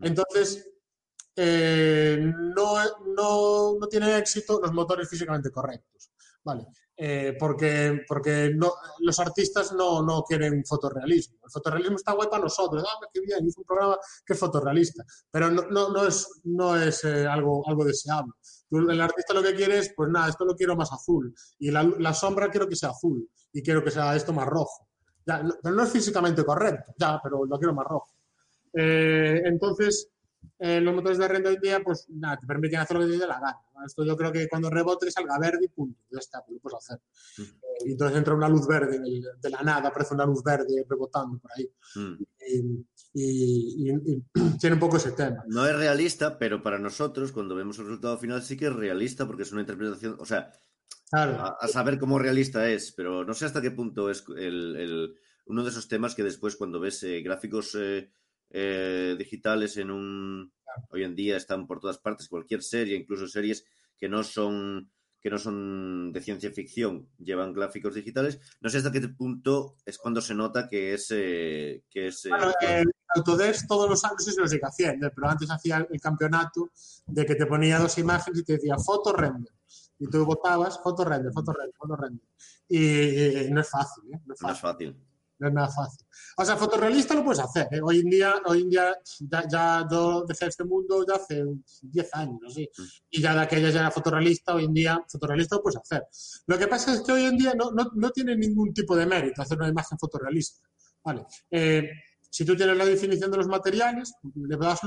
[0.00, 0.68] Entonces,
[1.36, 2.18] eh,
[2.56, 2.74] no,
[3.16, 6.10] no, no tienen éxito los motores físicamente correctos.
[6.44, 6.66] Vale.
[6.98, 11.38] Eh, porque porque no, los artistas no, no quieren fotorrealismo.
[11.44, 12.84] El fotorrealismo está guay para nosotros.
[12.86, 15.04] Ah, qué bien, hizo un programa que es fotorrealista.
[15.30, 18.32] Pero no, no, no es, no es eh, algo, algo deseable.
[18.70, 21.34] El artista lo que quiere es, pues nada, esto lo quiero más azul.
[21.58, 23.28] Y la, la sombra quiero que sea azul.
[23.52, 24.88] Y quiero que sea esto más rojo.
[25.26, 28.08] Ya, no, pero no es físicamente correcto, ya, pero lo quiero más rojo.
[28.72, 30.08] Eh, entonces,
[30.58, 33.12] eh, los motores de render hoy en día, pues nada, te permiten hacer lo que
[33.12, 33.56] te dé la gana.
[33.86, 36.76] Esto yo creo que cuando rebote salga verde y punto, ya está, pues lo puedes
[36.78, 37.00] hacer.
[37.38, 37.42] Mm.
[37.42, 41.38] Eh, y entonces entra una luz verde de la nada, aparece una luz verde rebotando
[41.38, 41.70] por ahí.
[41.94, 42.22] Mm.
[42.48, 44.24] Y, y- y- y
[44.60, 45.44] tiene un poco ese tema.
[45.48, 49.26] No es realista, pero para nosotros, cuando vemos el resultado final, sí que es realista
[49.26, 50.50] porque es una interpretación, o sea,
[51.08, 54.74] Claro, a, a saber cómo realista es, pero no sé hasta qué punto es el,
[54.76, 55.14] el-
[55.48, 57.76] uno de esos temas que después cuando ves eh, gráficos
[58.50, 60.52] eh, digitales en un...
[60.90, 63.64] Hoy en día están por todas partes, cualquier serie, incluso series
[63.96, 64.90] que no son
[65.26, 68.38] que no son de ciencia ficción, llevan gráficos digitales.
[68.60, 71.08] No sé hasta qué punto es cuando se nota que es...
[71.10, 72.84] eh, que es eh, Bueno, eh,
[73.16, 76.70] Autodesk todos los años, eso lo sigue haciendo, pero antes hacía el campeonato
[77.08, 79.52] de que te ponía dos imágenes y te decía foto render.
[79.98, 82.28] Y tú votabas foto render, foto render, foto render.
[82.68, 84.20] Y, y no es fácil, ¿eh?
[84.26, 84.96] No es no es fácil.
[85.38, 86.06] No es nada fácil.
[86.38, 87.68] O sea, fotorrealista lo puedes hacer.
[87.70, 87.80] ¿eh?
[87.82, 89.86] Hoy en día, hoy en día ya, ya
[90.26, 91.44] dejé este mundo ya hace
[91.82, 92.68] 10 años, así.
[93.10, 96.04] Y ya de aquella ya era fotorrealista, hoy en día fotorrealista lo puedes hacer.
[96.46, 99.06] Lo que pasa es que hoy en día no, no, no tiene ningún tipo de
[99.06, 100.66] mérito hacer una imagen fotorrealista.
[101.04, 101.26] Vale.
[101.50, 101.84] Eh,
[102.30, 104.12] si tú tienes la definición de los materiales,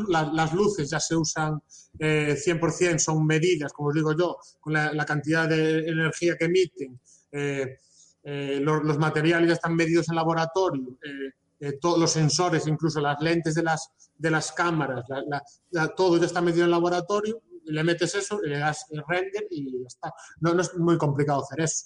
[0.08, 1.62] las luces ya se usan
[1.98, 6.46] eh, 100%, son medidas, como os digo yo, con la, la cantidad de energía que
[6.46, 7.00] emiten.
[7.32, 7.78] eh,
[8.32, 13.02] eh, los, los materiales ya están medidos en laboratorio, eh, eh, todos los sensores, incluso
[13.02, 13.82] las lentes de las,
[14.18, 18.40] de las cámaras, la- la- la- todo ya está medido en laboratorio, le metes eso,
[18.42, 20.14] le das el render y ya está.
[20.42, 21.86] No, no es muy complicado hacer eso.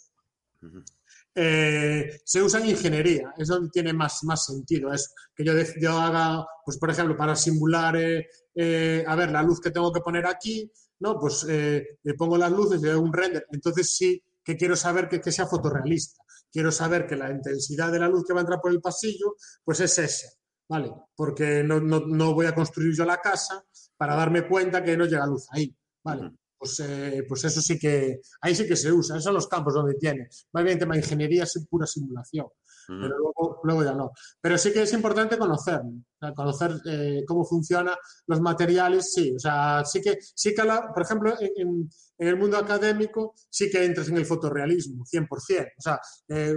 [1.36, 4.94] Eh, se usa en ingeniería, es donde tiene más, más sentido.
[4.94, 9.42] Es que yo, yo haga, pues por ejemplo, para simular, eh, eh, a ver, la
[9.42, 11.18] luz que tengo que poner aquí, ¿no?
[11.20, 13.46] Pues le pongo las luces, le doy un render.
[13.52, 16.22] Entonces sí que quiero saber que, que sea fotorrealista.
[16.54, 19.36] Quiero saber que la intensidad de la luz que va a entrar por el pasillo,
[19.64, 20.28] pues es esa,
[20.70, 20.94] ¿vale?
[21.16, 23.66] Porque no, no, no voy a construir yo la casa
[23.98, 26.32] para darme cuenta que no llega luz ahí, ¿vale?
[26.56, 29.74] Pues, eh, pues eso sí que, ahí sí que se usa, esos son los campos
[29.74, 30.30] donde tiene.
[30.54, 32.46] Más bien tema de ingeniería es pura simulación,
[32.88, 34.12] pero luego, luego ya no.
[34.40, 35.92] Pero sí que es importante conocerlo,
[36.34, 37.96] conocer eh, cómo funcionan
[38.28, 39.34] los materiales, sí.
[39.36, 43.70] O sea, sí que, sí que la- por ejemplo, en- en el mundo académico sí
[43.70, 45.72] que entras en el fotorrealismo, 100%.
[45.78, 46.00] O sea,
[46.30, 46.54] eh,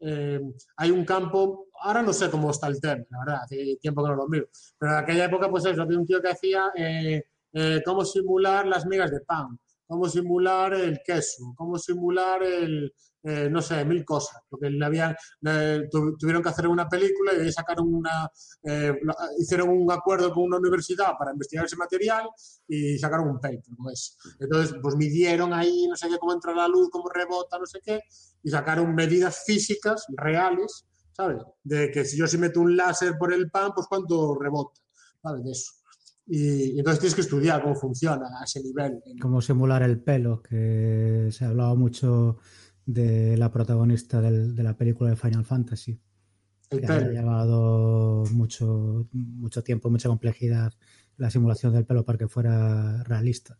[0.00, 0.40] eh,
[0.76, 4.10] hay un campo, ahora no sé cómo está el tema, la verdad, hace tiempo que
[4.10, 4.48] no lo miro,
[4.78, 8.66] pero en aquella época, pues eso, había un tío que hacía eh, eh, cómo simular
[8.66, 9.58] las migas de pan,
[9.90, 15.14] cómo simular el queso, cómo simular el, eh, no sé, mil cosas, porque le habían,
[15.42, 18.30] le- tu- tuvieron que hacer una película y sacaron una,
[18.62, 18.94] eh,
[19.38, 22.28] hicieron un acuerdo con una universidad para investigar ese material
[22.68, 23.92] y sacaron un paper con.
[24.38, 27.80] Entonces, pues midieron ahí, no sé qué, cómo entra la luz, cómo rebota, no sé
[27.84, 28.00] qué,
[28.42, 31.42] y sacaron medidas físicas reales, ¿sabes?
[31.64, 34.80] De que si yo si meto un láser por el pan, pues cuánto rebota,
[35.22, 35.44] ¿sabes?
[35.44, 35.72] De eso.
[36.32, 39.02] Y, y entonces tienes que estudiar cómo funciona a ese nivel.
[39.20, 42.36] Como simular el pelo, que se hablaba mucho
[42.86, 45.98] de la protagonista del- de la película de Final Fantasy.
[46.70, 47.06] El que pelo.
[47.06, 50.72] ha llevado mucho, mucho tiempo, mucha complejidad
[51.16, 53.58] la simulación del pelo para que fuera realista.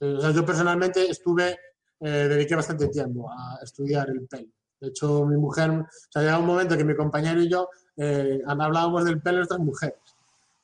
[0.00, 1.56] Eh, O sea, yo personalmente estuve,
[2.00, 4.48] eh, dediqué bastante tiempo a estudiar el pelo.
[4.80, 8.38] De hecho, mi mujer, o sea, llega un momento que mi compañero y yo eh,
[8.46, 9.96] hablábamos del pelo de estas mujeres,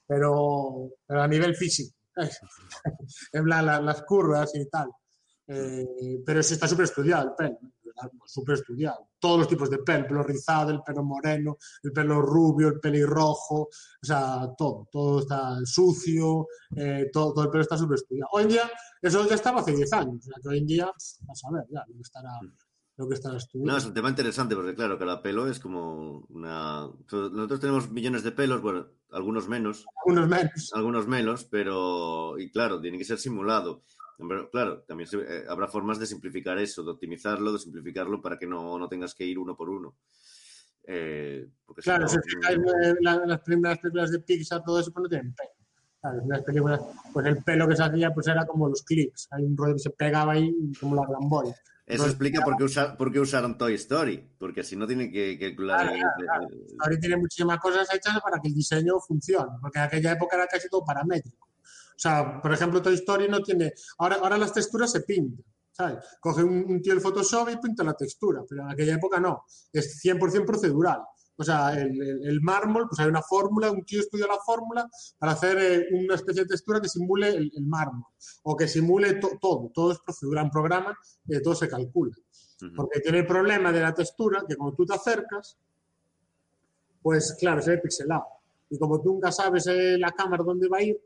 [0.06, 1.96] pero, pero a nivel físico,
[3.32, 4.88] en plan la- las curvas y tal.
[5.48, 7.58] Eh, pero sí está súper estudiado el pelo,
[8.26, 9.08] súper estudiado.
[9.18, 12.80] Todos los tipos de pelo, el pelo rizado, el pelo moreno, el pelo rubio, el
[12.80, 13.68] pelirrojo, o
[14.06, 16.46] sea, todo, todo está sucio,
[16.76, 18.28] eh, todo, todo el pelo está súper estudiado.
[18.32, 18.70] Hoy en día
[19.02, 21.84] eso ya estaba hace 10 años, o sea que hoy en día, a ver ya
[21.86, 22.30] que estará,
[23.02, 23.76] lo que estará No, estudiando.
[23.78, 26.88] es un tema interesante porque, claro, cada pelo es como una.
[27.10, 30.70] Nosotros tenemos millones de pelos, bueno, algunos menos, Unos menos.
[30.74, 32.38] algunos menos, pero.
[32.38, 33.82] Y claro, tiene que ser simulado.
[34.28, 38.38] Pero, claro, también se- eh, habrá formas de simplificar eso, de optimizarlo, de simplificarlo para
[38.38, 39.96] que no, no tengas que ir uno por uno.
[40.84, 44.92] Eh, porque Claro, no, si fijáis en la- las primeras películas de Pixar, todo eso,
[44.92, 45.50] pues no tienen pelo.
[46.00, 46.80] Claro, las películas,
[47.12, 49.78] pues el pelo que se hacía pues era como los clips, hay un rollo que
[49.78, 51.52] se pegaba ahí como la Ramboy.
[51.94, 55.38] Eso explica por qué, usa- por qué usaron Toy Story, porque así no tienen que
[55.38, 55.86] calcular.
[55.92, 59.84] Claro, claro, el- Ahora tiene muchísimas cosas hechas para que el diseño funcione, porque en
[59.84, 61.46] aquella época era casi todo paramétrico.
[61.46, 63.72] O sea, por ejemplo, Toy Story no tiene.
[63.98, 65.98] Ahora, ahora las texturas se pintan, ¿sabes?
[66.20, 69.44] Coge un, un tío el Photoshop y pinta la textura, pero en aquella época no.
[69.72, 71.00] Es 100% procedural.
[71.36, 74.88] O sea, el, el- el mármol, pues hay una fórmula, un tío estudia la fórmula
[75.18, 78.10] para hacer eh, una especie de textura que simule el, el mármol
[78.42, 79.70] o que simule to- todo.
[79.74, 80.96] Todo es procedural, un programa,
[81.28, 82.14] eh, todo se calcula.
[82.62, 82.74] Ujú.
[82.76, 85.56] Porque tiene el problema de la textura, que cuando tú te acercas,
[87.02, 88.24] pues claro, se ve pixelado.
[88.70, 90.98] Y como tú nunca sabes eh, la cámara dónde va a ir,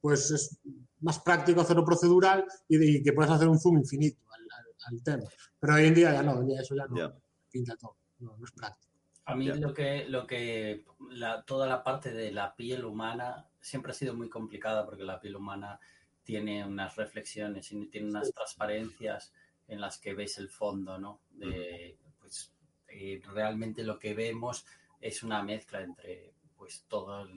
[0.00, 0.58] pues es
[1.00, 5.02] más práctico hacerlo procedural y, y que puedas hacer un zoom infinito al, al- al
[5.02, 5.22] tema.
[5.60, 7.14] Pero hoy en día ya no, en día eso ya no Ya.
[7.50, 8.91] pinta todo, no, no es práctico.
[9.24, 9.54] A mí Ya.
[9.54, 14.14] lo que, lo que la- toda la parte de la piel humana siempre ha sido
[14.14, 15.78] muy complicada porque la piel humana
[16.24, 19.32] tiene unas reflexiones y tiene unas transparencias
[19.68, 21.20] en las que ves el fondo, ¿no?
[21.30, 22.52] De, pues
[22.88, 24.66] eh, realmente lo que vemos
[25.00, 27.28] es una mezcla entre pues todos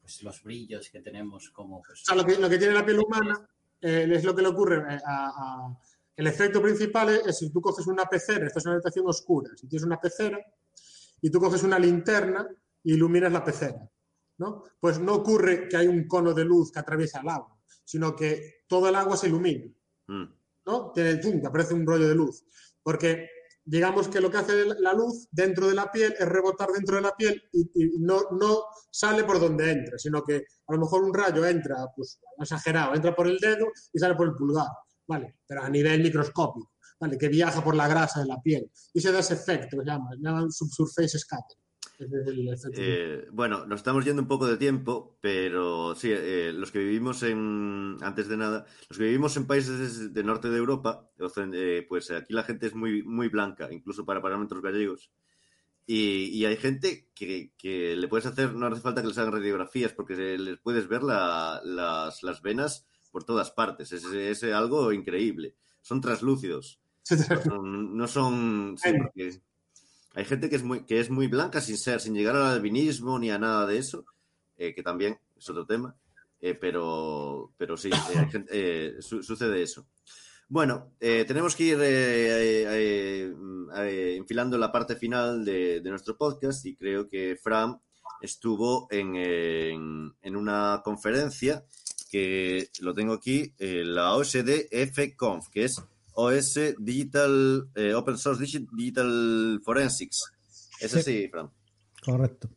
[0.00, 2.84] pues, los brillos que tenemos como pues, O sea, lo que, lo que tiene la
[2.84, 3.48] piel humana
[3.80, 5.78] eh, es lo que le ocurre eh, a, a-
[6.16, 9.50] El efecto principal es, es si tú coges una pecera, esta es una habitación oscura,
[9.56, 10.38] si tienes una pecera
[11.24, 12.46] y tú coges una linterna
[12.82, 13.90] y iluminas la pecera,
[14.36, 14.62] ¿no?
[14.78, 18.64] Pues no ocurre que hay un cono de luz que atraviesa el agua, sino que
[18.68, 19.64] todo el agua se ilumina.
[20.06, 20.24] Mm.
[20.66, 20.92] ¿no?
[20.92, 21.40] Tiene, ¡pum!
[21.40, 22.44] te aparece un rollo de luz.
[22.82, 23.30] Porque
[23.64, 27.02] digamos que lo que hace la luz dentro de la piel es rebotar dentro de
[27.02, 31.04] la piel y, y no, no sale por donde entra, sino que a lo mejor
[31.04, 34.68] un rayo entra, pues exagerado, entra por el dedo y sale por el pulgar,
[35.08, 35.36] ¿vale?
[35.46, 37.18] Pero a nivel microscópico, ¿vale?
[37.18, 41.18] Que viaja por la grasa de la piel y se da ese efecto llaman subsurface
[41.18, 41.64] scattering.
[42.76, 47.22] Eh, bueno, nos estamos yendo un poco de tiempo, pero sí, eh, los que vivimos
[47.22, 51.10] en, antes de nada, los que vivimos en países del norte de Europa,
[51.52, 55.12] eh, pues aquí la gente es muy, muy blanca, incluso para parámetros gallegos.
[55.86, 57.52] Y, hay gente que,
[57.96, 61.60] le puedes hacer, no hace falta que les hagan radiografías, porque les puedes ver la-
[61.62, 63.92] las, las venas por todas partes.
[63.92, 65.56] Es, es algo increíble.
[65.82, 66.80] Son translúcidos.
[67.10, 69.04] No son, no son- sí, Bueno.
[69.04, 69.40] porque
[70.14, 73.18] hay gente que es muy que es muy blanca sin ser sin llegar al albinismo
[73.18, 74.04] ni a nada de eso
[74.56, 75.94] eh, que también es otro tema
[76.40, 79.86] eh, pero pero sí eh, hay gente- su- sucede eso
[80.48, 82.64] bueno eh, tenemos que ir eh,
[83.84, 87.80] eh, enfilando la parte final de, de nuestro podcast y creo que Fran
[88.20, 91.64] estuvo en, en, en una conferencia
[92.10, 95.82] que lo tengo aquí la OSD FConf que es
[96.14, 100.32] OS Digital, eh, Open Source Digi- Digital Forensics.
[100.80, 101.28] Es Sí.
[101.30, 101.50] Fran.
[102.04, 102.48] Correcto.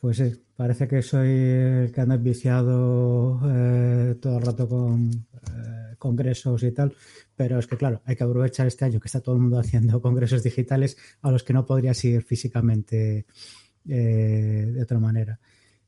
[0.00, 5.94] Pues sí, parece que soy el que anda viciado eh, todo el rato con eh,
[5.98, 6.94] congresos y tal,
[7.34, 10.00] pero es que claro, hay que aprovechar este año que está todo el mundo haciendo
[10.02, 13.26] congresos digitales a los que no podrías ir físicamente
[13.88, 15.40] eh, de otra manera.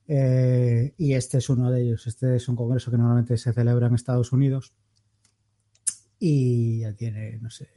[0.08, 2.04] Y este es uno de ellos.
[2.08, 4.72] Este es un congreso que normalmente se celebra en Estados Unidos
[6.20, 7.68] y ya tiene, no sé,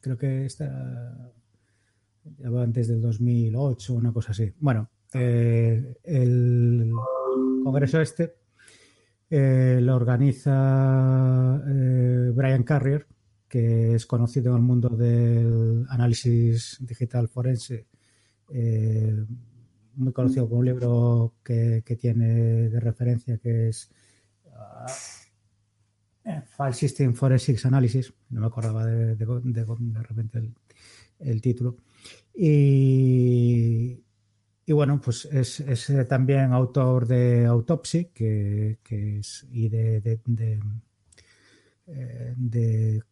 [0.00, 0.46] creo que
[2.54, 4.52] va antes del 2008, una cosa así.
[4.60, 6.92] Bueno, eh, el
[7.64, 8.34] congreso este
[9.30, 13.06] eh, lo organiza eh, Brian Carrier,
[13.48, 17.86] que es conocido en el mundo del análisis digital forense,
[19.94, 23.90] muy conocido por un libro que, que tiene de referencia que es
[24.54, 24.86] ah,
[26.56, 29.64] File System Forensics Analysis, no me acordaba de, de, de-
[30.02, 30.54] repente el,
[31.20, 31.76] el título.
[32.34, 34.00] Y,
[34.66, 40.00] y bueno, pues es, es, eh, también autor de Autopsy, que, que es, y de,
[40.00, 40.60] de, de,
[41.86, 43.02] eh, de,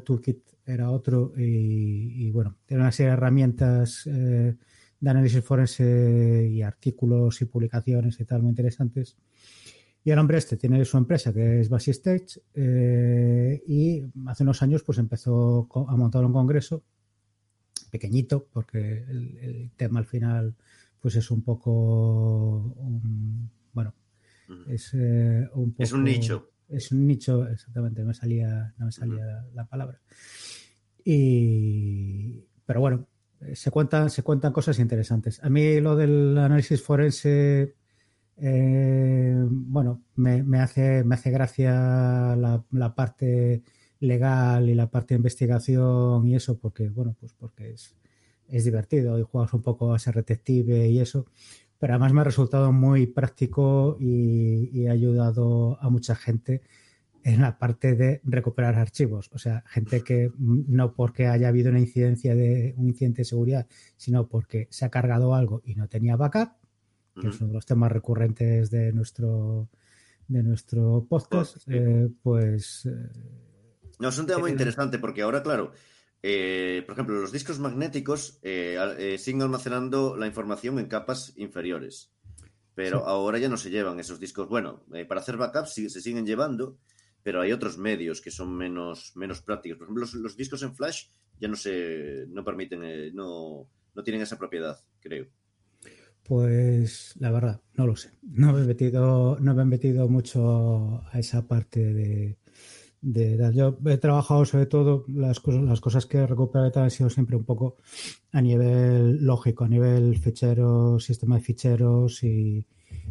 [0.00, 1.32] Toolkit era otro.
[1.36, 4.54] Y, y bueno, tiene una serie de herramientas eh,
[5.00, 9.16] de análisis forense y artículos y publicaciones y tal muy interesantes.
[10.06, 14.62] Y el hombre este tiene su empresa que es Basi Stage eh, y hace unos
[14.62, 16.82] años pues empezó a montar un congreso
[17.90, 20.54] pequeñito porque el, el tema al final
[21.00, 23.94] pues es un poco un- bueno
[24.48, 24.70] Ujú.
[24.70, 26.50] es eh, un poco Es un nicho.
[26.68, 30.00] es un nicho exactamente no me salía no me salía la, la palabra
[31.04, 33.06] y pero bueno
[33.40, 37.74] eh, se cuentan se cuentan cosas interesantes a mí lo del análisis forense
[38.36, 43.62] eh, bueno, me, hace, me hace gracia la, parte
[44.00, 47.96] legal y la parte de investigación y eso, porque, bueno, pues porque es,
[48.48, 51.26] es divertido y juegas un poco a ser detective y eso,
[51.78, 56.62] pero además me ha resultado muy práctico y, y ha ayudado a mucha gente
[57.24, 59.30] en la parte de recuperar archivos.
[59.32, 63.66] O sea, gente que no porque haya habido una incidencia de un incidente de seguridad,
[63.96, 66.50] sino porque se ha cargado algo y no tenía backup,
[67.20, 69.68] que es uno de los temas recurrentes de nuestro
[70.26, 71.70] de nuestro podcast, Sí.
[71.74, 73.10] eh, pues eh,
[74.00, 75.72] No, es un tema muy Eh, interesante porque ahora, claro,
[76.22, 82.10] eh, por ejemplo, los discos magnéticos eh, siguen almacenando la información en capas inferiores,
[82.74, 83.04] pero Sí.
[83.06, 84.48] ahora ya no se llevan esos discos.
[84.48, 86.78] Bueno, para hacer backups sí- se siguen llevando,
[87.22, 89.78] pero hay otros medios que son menos, menos prácticos.
[89.78, 91.08] Por ejemplo, los, los discos en flash
[91.38, 92.80] ya no se no permiten,
[93.14, 95.26] no, no tienen esa propiedad, creo.
[96.24, 98.10] Pues la verdad, no lo sé.
[98.22, 102.38] No me he metido, no me metido mucho a esa parte de,
[103.02, 103.52] de.
[103.54, 107.36] Yo he trabajado sobre todo las cosas, las cosas que he recuperado han sido siempre
[107.36, 107.76] un poco
[108.32, 112.66] a nivel lógico, a nivel ficheros, sistema de ficheros y,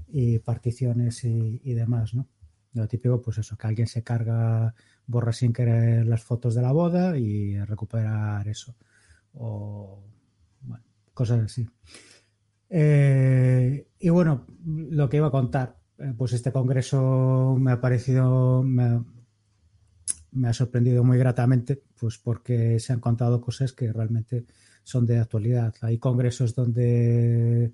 [0.07, 2.27] y particiones y, y demás, ¿no?
[2.73, 4.73] Lo típico, pues eso, que alguien se carga,
[5.05, 8.75] borra sin querer las fotos de la boda y recuperar eso.
[9.35, 10.01] O
[10.61, 10.83] bueno,
[11.13, 11.67] cosas así.
[12.75, 18.63] Eh, y bueno, lo que iba a contar, eh, pues este congreso me ha parecido,
[18.63, 19.03] me ha,
[20.31, 24.45] me ha sorprendido muy gratamente, pues porque se han contado cosas que realmente
[24.83, 25.73] son de actualidad.
[25.81, 27.65] Hay congresos donde,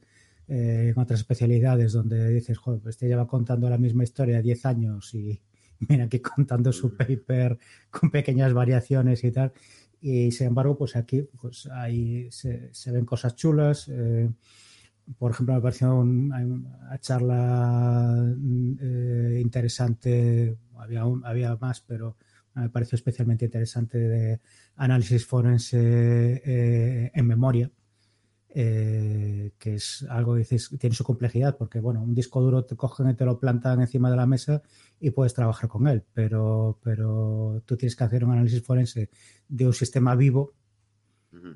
[0.48, 4.66] eh, en otras especialidades, donde dices, joder, pues este lleva contando la misma historia 10
[4.66, 5.42] años y
[5.80, 7.58] viene aquí contando su paper
[7.90, 9.54] con pequeñas variaciones y tal.
[10.02, 13.88] Y sin embargo, pues aquí pues ahí se, se ven cosas chulas.
[13.90, 14.30] eh,
[15.18, 18.16] por ejemplo, me pareció una charla
[18.82, 22.16] eh, interesante, había, un- había más, pero
[22.56, 24.40] me pareció especialmente interesante de
[24.76, 27.72] análisis forense eh, en memoria,
[28.50, 30.46] eh, que es algo que
[30.80, 34.10] tiene su complejidad, porque bueno, un disco duro te cogen y te lo plantan encima
[34.10, 34.64] de la mesa
[35.00, 39.10] y puedes trabajar con él, pero, pero tú tienes que hacer un análisis forense
[39.48, 40.54] de un sistema vivo.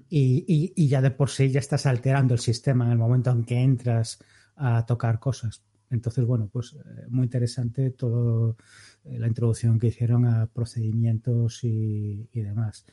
[0.09, 3.59] Y, ya de por sí ya estás alterando el sistema en el momento en que
[3.59, 4.19] entras
[4.55, 5.63] a tocar cosas.
[5.89, 8.57] Entonces, bueno, pues eh, muy interesante todo
[9.03, 12.86] eh, la introducción que hicieron a procedimientos y, demás.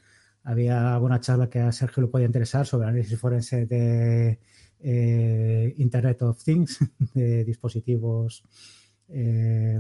[0.45, 4.39] Había alguna charla que a Sergio le podía interesar sobre análisis forense de
[4.81, 6.79] eh, Internet of Things,
[7.15, 8.45] de dispositivos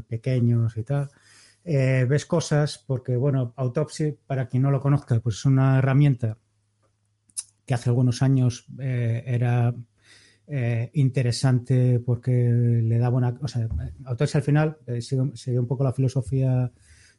[0.08, 1.08] pequeños y tal.
[1.62, 6.36] Ves cosas porque, bueno, Autopsy, para quien no lo conozca, pues es una herramienta
[7.70, 9.72] que hace algunos años eh, era
[10.48, 13.38] eh, interesante porque le daba una...
[13.40, 13.68] O sea,
[14.06, 16.72] Autopsy al final eh, sigue, un poco la filosofía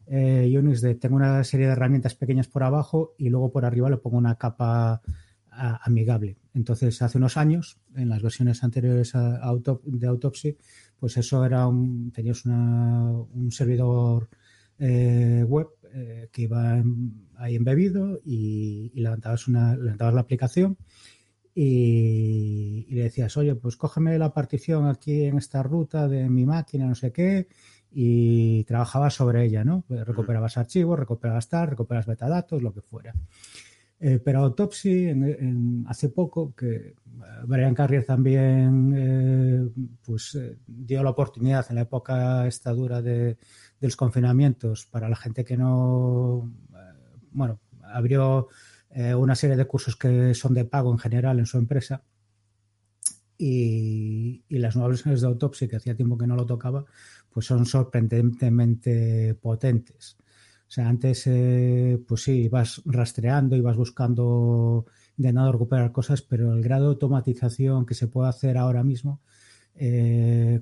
[0.08, 3.90] eh, Unix de tengo una serie de herramientas pequeñas por abajo y luego por arriba
[3.90, 5.02] le pongo una capa
[5.52, 6.36] amigable.
[6.54, 9.40] Entonces, hace unos años, en las versiones anteriores a
[9.86, 10.58] de Autopsy,
[11.00, 14.28] pues eso era un, tenías una- un servidor
[14.80, 16.84] eh, web eh, que iba
[17.38, 20.78] ahí embebido y, y levantabas, una, levantabas la aplicación
[21.54, 26.46] y, y le decías, oye, pues cógeme la partición aquí en esta ruta de mi
[26.46, 27.48] máquina, no sé qué,
[27.92, 29.84] y trabajabas sobre ella, ¿no?
[29.88, 33.14] Pues recuperabas archivos, recuperabas tal, recuperabas metadatos, lo que fuera.
[34.00, 36.94] Eh, pero Autopsy, en, en- hace poco, que eh,
[37.46, 39.70] Brian Carrier también eh,
[40.04, 43.38] pues, eh, dio la oportunidad en la época esta dura de,
[43.82, 48.48] de los confinamientos para la gente que no, eh, bueno, abrió
[48.92, 52.04] eh, una serie de cursos que son de pago en general en su empresa
[53.38, 56.86] y, y las nuevas versiones de Autopsy, que hacía tiempo que no lo tocaba,
[57.30, 60.18] pues son sorprendentemente potentes.
[60.68, 64.86] O sea, antes, eh, pues sí, ibas rastreando, ibas buscando,
[65.18, 69.22] intentando recuperar cosas, pero el grado de automatización que se puede hacer ahora mismo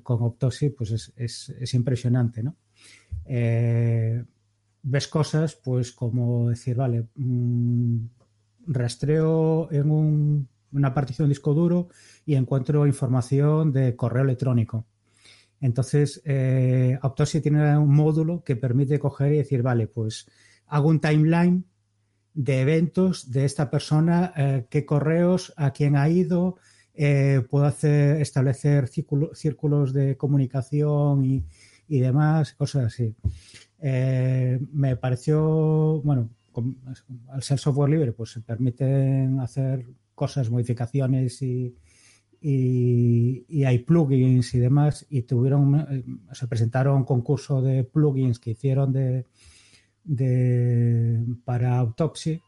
[0.03, 2.55] con Autopsy, pues es, es- es impresionante, ¿no?
[3.25, 4.23] Eh,
[4.83, 7.97] ves cosas, pues como decir, vale, mm,
[8.67, 11.89] rastreo en un- una partición disco duro
[12.25, 14.85] y encuentro información de correo electrónico.
[15.61, 20.27] Entonces, eh, Autopsy tiene un módulo que permite coger y decir, vale, pues
[20.67, 21.65] hago un timeline
[22.33, 26.57] de eventos de esta persona, eh, qué correos, a quién ha ido,
[26.93, 31.45] eh, puedo hacer, establecer círculo- círculos de comunicación y,
[31.89, 33.15] y demás, cosas así.
[33.81, 36.29] Eh, me pareció, bueno,
[37.29, 41.75] al ser software libre, pues se permiten hacer cosas, modificaciones y,
[42.41, 48.51] y, hay plugins y demás y tuvieron eh, se presentaron un concurso de plugins que
[48.51, 49.25] hicieron de,
[50.03, 52.41] de para Autopsy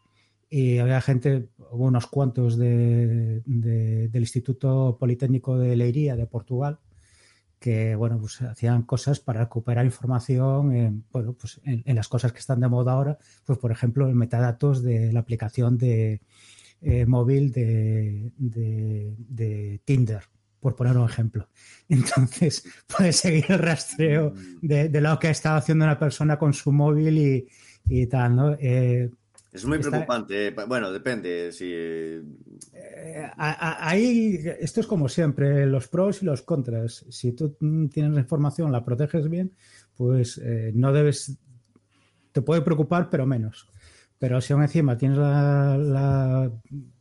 [0.49, 6.79] y había gente, unos cuantos de- del Instituto Politécnico de Leiría de Portugal
[7.61, 12.33] que bueno pues hacían cosas para recuperar información en, bueno, pues en, en las cosas
[12.33, 16.21] que están de moda ahora pues por ejemplo en metadatos de la aplicación de
[16.81, 20.23] eh, móvil de, de- de Tinder
[20.59, 21.47] por poner un ejemplo.
[21.89, 26.53] Entonces puedes seguir el rastreo de, de lo que ha estado haciendo una persona con
[26.53, 27.47] su móvil y,
[27.87, 29.09] y tal no Eh,
[29.51, 30.47] Es muy preocupante.
[30.47, 31.51] eh, Bueno, depende.
[31.51, 32.21] Si, eh,
[32.73, 37.05] Eh, ahí esto es como siempre, los pros y los contras.
[37.09, 39.51] Si tú mm, tienes la información, la proteges bien,
[39.95, 41.37] pues eh, no debes,
[42.31, 43.67] te puede preocupar, pero menos.
[44.17, 46.51] Pero si aún encima tienes la, la-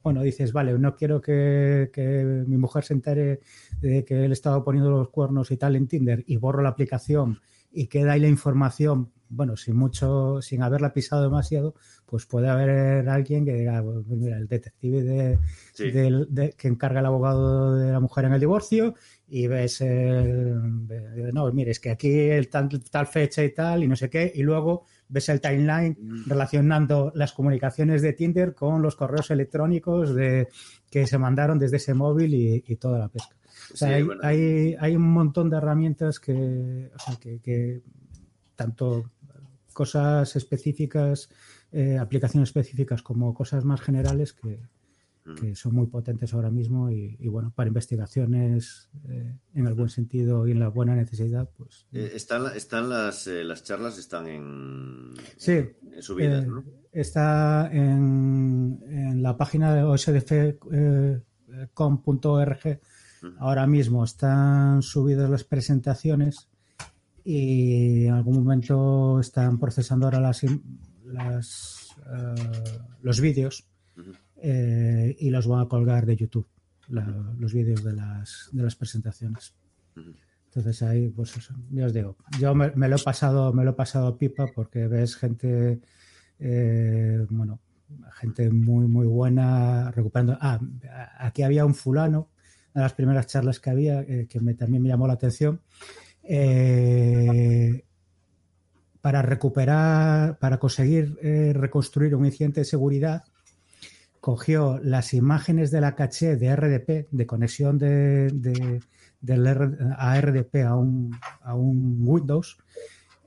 [0.03, 3.41] bueno, dices, vale, no quiero que, que mi mujer se entere
[3.81, 7.39] de que él estaba poniendo los cuernos y tal en Tinder y borro la aplicación
[7.71, 11.74] y queda ahí la información, bueno, sin mucho, sin haberla pisado demasiado,
[12.05, 15.39] pues puede haber alguien que diga, pues mira, el detective de,
[15.72, 15.91] sí.
[15.93, 18.95] del- de- que encarga el abogado de la mujer en el divorcio
[19.28, 20.59] y ves el,
[21.33, 24.33] no mire es que aquí el tal, tal fecha y tal y no sé qué
[24.35, 30.49] y luego ves el timeline relacionando las comunicaciones de Tinder con los correos electrónicos de
[30.91, 33.37] que se mandaron desde ese móvil y, y toda la pesca
[33.72, 34.20] o sea, Sí, hay, bueno.
[34.24, 37.83] hay, hay un montón de herramientas que, o sea, que, que
[38.57, 39.11] tanto
[39.81, 41.28] cosas específicas
[41.72, 44.53] eh, aplicaciones específicas como cosas más generales que,
[45.24, 45.35] Mm.
[45.35, 49.91] que son muy potentes ahora mismo y, y, bueno, para investigaciones eh, en el buen
[49.91, 54.26] sentido y en la buena necesidad, pues Eh, están están las, eh, las charlas están
[54.28, 55.53] en, sí,
[55.93, 56.64] en subidas, ¿no?
[56.93, 61.20] está en, en la página de osdf.com.org
[63.39, 66.49] ahora mismo están subidas las presentaciones
[67.33, 72.35] y en algún momento están procesando ahora las, eh,
[73.03, 73.66] los vídeos
[74.43, 76.47] eh, y los van a colgar de YouTube,
[76.89, 79.55] la- los vídeos de las, de las presentaciones.
[80.47, 83.70] Entonces ahí, pues eso, ya os digo, yo me, me lo he pasado, me lo
[83.70, 85.81] he pasado pipa porque ves gente,
[86.41, 87.61] eh, bueno,
[88.14, 90.37] gente muy, muy buena recuperando.
[90.41, 90.59] Ah,
[91.18, 92.31] aquí había un fulano,
[92.74, 95.61] una de las primeras charlas que había, eh, que me, también me llamó la atención.
[96.25, 97.84] Eh,
[99.01, 103.25] para recuperar, para conseguir eh, reconstruir un incidente de seguridad,
[104.21, 108.80] cogió las imágenes de la caché de RDP, de conexión de, de-
[109.22, 112.59] del R- a RDP a un, a un Windows,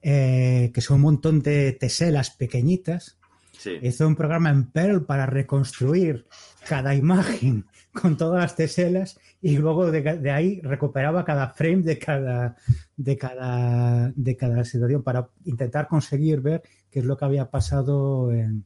[0.01, 3.17] eh, que son un montón de teselas pequeñitas.
[3.57, 3.77] Sí.
[3.81, 6.25] Hizo un programa en Perl para reconstruir
[6.67, 11.99] cada imagen con todas las teselas y luego de, de ahí recuperaba cada frame de
[11.99, 12.55] cada,
[12.97, 18.31] de, cada, de cada situación para intentar conseguir ver qué es lo que había pasado
[18.31, 18.65] en,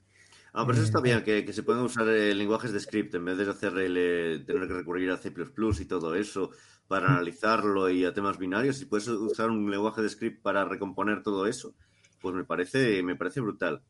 [0.60, 3.26] Ah, pero eso está bien, que, que se puedan usar eh, lenguajes de script en
[3.26, 6.50] vez de hacer el, eh, tener que recurrir a C++ y todo eso
[6.88, 8.78] para analizarlo y a temas binarios.
[8.78, 11.76] Si puedes usar un lenguaje de script para recomponer todo eso,
[12.20, 13.84] pues me parece, me parece brutal.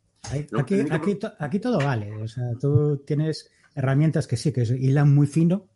[0.60, 2.12] Aquí, aquí, aquí todo vale.
[2.22, 5.68] O sea, tú tienes herramientas que sí, que hilan muy fino,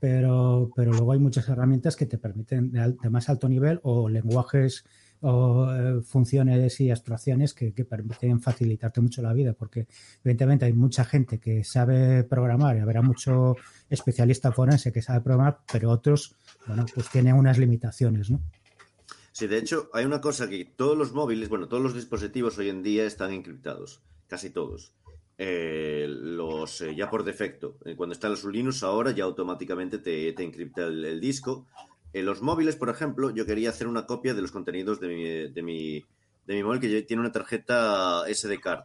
[0.00, 4.08] pero, pero luego hay muchas herramientas que te permiten de, de más alto nivel o
[4.08, 4.84] lenguajes
[5.20, 9.86] o eh, funciones y abstracciones que, que permiten facilitarte mucho la vida, porque
[10.22, 13.56] evidentemente hay mucha gente que sabe programar y habrá mucho
[13.88, 16.34] especialista forense que sabe programar, pero otros,
[16.66, 18.40] bueno, pues tienen unas limitaciones, ¿no?
[19.32, 22.70] Sí, de hecho, hay una cosa que todos los móviles, bueno, todos los dispositivos hoy
[22.70, 24.94] en día están encriptados, casi todos.
[25.38, 27.76] Eh, los eh, ya por defecto.
[27.84, 31.66] Eh, cuando instalas un Linux ahora ya automáticamente te, te encripta el, disco.
[32.12, 35.24] En los móviles, por ejemplo, yo quería hacer una copia de los contenidos de mi,
[35.52, 36.04] de mi,
[36.46, 38.84] de mi móvil que tiene una tarjeta SD card.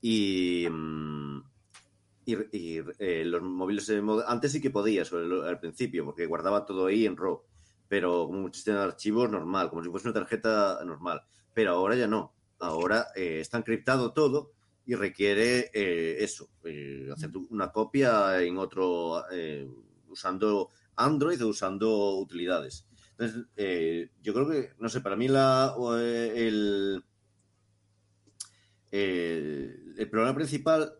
[0.00, 1.42] Y, mm,
[2.26, 2.80] y,
[3.24, 3.92] los móviles
[4.26, 7.42] antes sí que podías al principio, porque guardaba todo ahí en RAW,
[7.88, 11.22] pero como un sistema de archivos normal, como si fuese una tarjeta normal.
[11.52, 12.32] Pero ahora ya no.
[12.60, 14.52] Ahora está encriptado todo
[14.86, 19.66] y requiere eh, eso, eh, hacer una copia en otro, eh,
[20.08, 22.86] usando Android o usando utilidades.
[23.16, 23.46] Entonces,
[24.22, 25.74] yo creo que, no sé, para mí la,
[26.34, 27.02] el,
[28.90, 30.92] el problema principal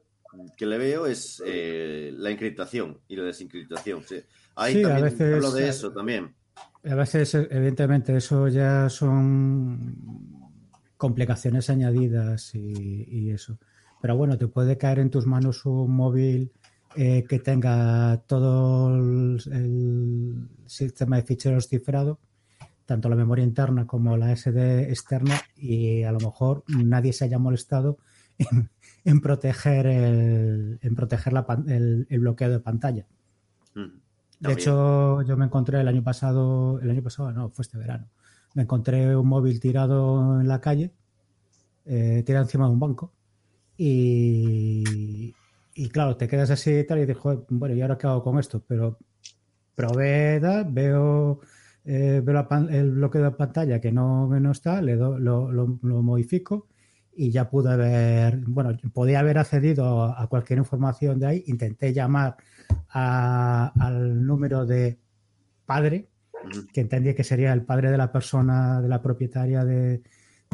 [0.57, 4.03] que le veo es la encriptación y la desencriptación.
[4.05, 4.17] Sí.
[4.57, 6.35] Ahí Sí, a también veces- hablo de eso también.
[6.85, 9.97] A veces, evidentemente, eso ya son
[10.97, 13.59] complicaciones añadidas y, y eso.
[14.05, 16.53] Pero bueno, te puede caer en tus manos un móvil
[16.95, 22.19] eh, que tenga todo el, el sistema de ficheros cifrado,
[22.85, 27.39] tanto la memoria interna como la SD externa, y a lo mejor nadie se haya
[27.39, 27.97] molestado
[28.37, 28.69] en,
[29.07, 33.07] en proteger el, en proteger la el- el bloqueo de pantalla.
[33.75, 33.81] Mm.
[34.41, 38.07] De hecho, yo me encontré el año pasado, el año pasado no, fue este verano,
[38.53, 40.93] me encontré un móvil tirado en la calle,
[41.87, 43.11] eh, tirado encima de un banco,
[43.77, 45.35] y,
[45.75, 48.39] y claro, te quedas así y tal, y dijo, bueno, ¿y ahora qué hago con
[48.39, 48.63] esto?
[48.67, 48.99] Pero
[49.75, 51.41] probé, tal, veo,
[51.85, 55.19] eh, veo la pan- el bloqueo de pantalla que no, que no está, le do-
[55.19, 56.69] lo, lo- lo modifico
[57.17, 62.37] y ya pude haber, bueno, podía haber accedido a, cualquier información de ahí, intenté llamar
[62.91, 64.99] a- al número de
[65.67, 66.09] padre,
[66.73, 70.03] que entendía que sería el padre de la persona, de la propietaria de,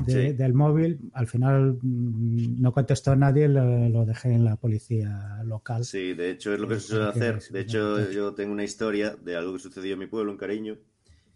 [0.07, 0.33] de- Sí.
[0.33, 0.99] del móvil.
[1.15, 5.85] Al final mm, no contestó nadie, lo, lo dejé en la policía local.
[5.85, 7.41] Sí, de hecho es lo que se suele hacer.
[7.51, 10.77] De hecho, yo tengo una historia de algo que sucedió en mi pueblo, en Cariño,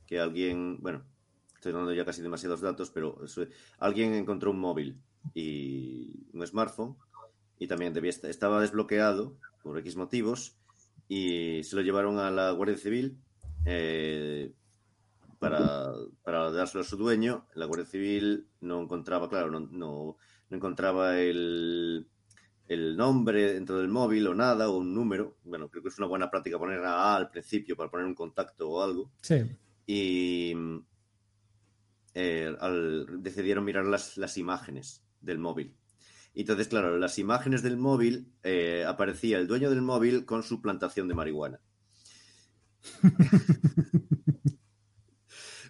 [0.06, 1.02] que alguien, bueno,
[1.54, 3.18] estoy dando ya casi demasiados datos, pero
[3.78, 4.98] alguien encontró un móvil
[5.34, 6.96] y un smartphone
[7.58, 10.56] y también debía estaba desbloqueado por X motivos
[11.08, 13.16] y se lo llevaron a la Guardia Civil
[13.64, 14.52] eh,
[15.50, 15.92] para,
[16.22, 17.46] para dárselo a su dueño.
[17.54, 20.16] La Guardia Civil no encontraba, claro, no, no,
[20.50, 22.06] no encontraba el,
[22.68, 25.36] el nombre dentro del móvil o nada, o un número.
[25.44, 28.14] Bueno, creo que es una buena práctica poner a A al principio para poner un
[28.14, 29.10] contacto o algo.
[29.22, 29.36] Sí,
[29.86, 30.54] Y
[32.14, 35.74] eh, al- decidieron mirar las, las imágenes del móvil.
[36.36, 40.60] Y entonces, claro, las imágenes del móvil eh, aparecía el dueño del móvil con su
[40.60, 41.60] plantación de marihuana.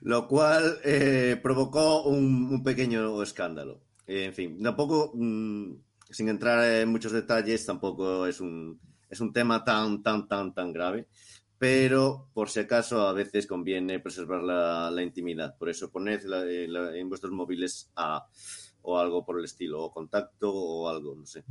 [0.05, 3.81] Lo cual eh, provocó un, un pequeño escándalo.
[4.07, 5.73] Eh, en fin, tampoco, mm,
[6.11, 8.79] sin entrar en muchos detalles, tampoco es un,
[9.09, 11.09] es un tema tan, tan, tan, tan grave.
[11.57, 15.57] Pero, por si acaso, a veces conviene preservar la, la intimidad.
[15.57, 18.27] Por eso, poned la- eh, la- en vuestros móviles a
[18.83, 21.43] o algo por el estilo, o contacto o algo, no sé.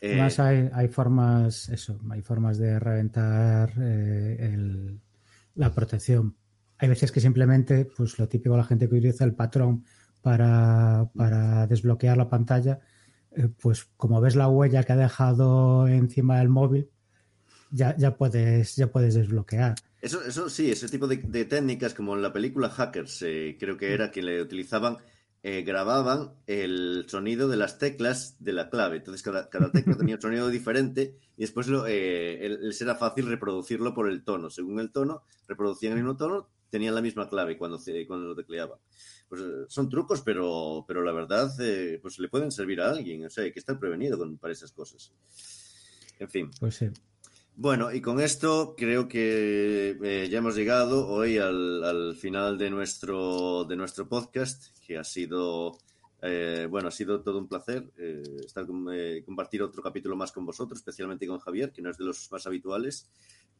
[0.00, 5.00] Eh, Además hay, hay formas, eso, hay formas de reventar el-
[5.54, 6.34] la protección.
[6.78, 9.84] Hay veces que simplemente, pues lo típico la gente que utiliza el patrón
[10.22, 12.80] para, para desbloquear la pantalla,
[13.32, 16.88] eh, pues como ves la huella que ha dejado encima del móvil,
[17.70, 19.74] ya, ya puedes, ya puedes desbloquear.
[20.00, 23.92] Eso, eso sí, ese tipo de, técnicas, como en la película Hackers, eh, creo que
[23.92, 24.98] era que le utilizaban,
[25.42, 28.98] eh, grababan el sonido de las teclas de la clave.
[28.98, 34.08] Entonces, cada, cada tecla tenía un sonido diferente y después les era fácil reproducirlo por
[34.08, 34.50] el tono.
[34.50, 38.78] Según el tono, reproducían el mismo tono, tenían la misma clave cuando, cuando lo tecleaban.
[39.28, 43.24] Pues eh, son trucos, pero, pero la verdad, eh, pues le pueden servir a alguien.
[43.26, 45.12] O sea, hay que estar prevenido con, para esas cosas.
[46.18, 46.50] En fin.
[46.58, 46.86] Pues sí.
[47.54, 52.70] Bueno, y con esto creo que eh, ya hemos llegado hoy al, al final de
[52.70, 55.76] nuestro, de nuestro podcast, que ha sido,
[56.22, 60.30] eh, bueno, ha sido todo un placer eh, estar con- eh, compartir otro capítulo más
[60.30, 63.10] con vosotros, especialmente con Javier, que no es de los más habituales,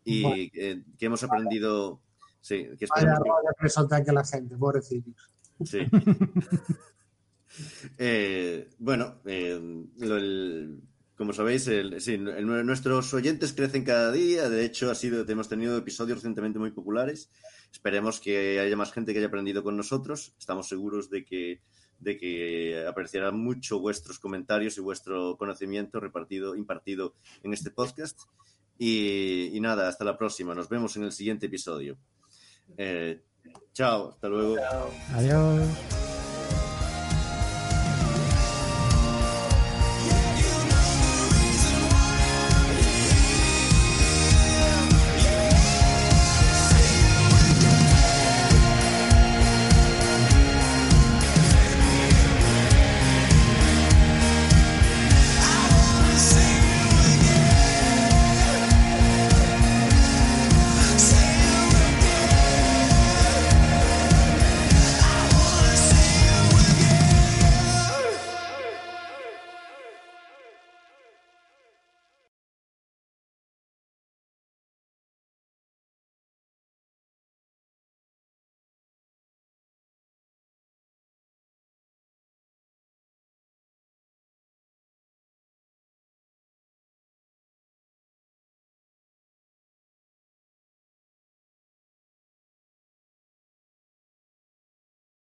[0.05, 2.01] y que hemos aprendido,
[2.41, 5.31] sí, que Vaya esperemos que- rollo que la gente, pobrecillos.
[5.65, 5.79] Sí.
[7.97, 9.59] Eh, bueno, eh,
[9.99, 10.81] lo- el-
[11.17, 14.49] como sabéis, el- sí, el- nuestros oyentes crecen cada día.
[14.49, 17.31] De hecho, ha sido, hemos tenido episodios recientemente muy populares.
[17.73, 20.35] Esperemos que haya más gente que haya aprendido con nosotros.
[20.39, 21.61] Estamos seguros de que,
[21.99, 28.21] de que apreciarán mucho vuestros comentarios y vuestro conocimiento repartido, impartido en este podcast.
[28.79, 30.55] Y, y nada, hasta la próxima.
[30.55, 31.99] Nos vemos en el siguiente episodio.
[32.77, 33.21] Eh,
[33.73, 34.57] chao, hasta luego.
[35.15, 36.08] Adiós.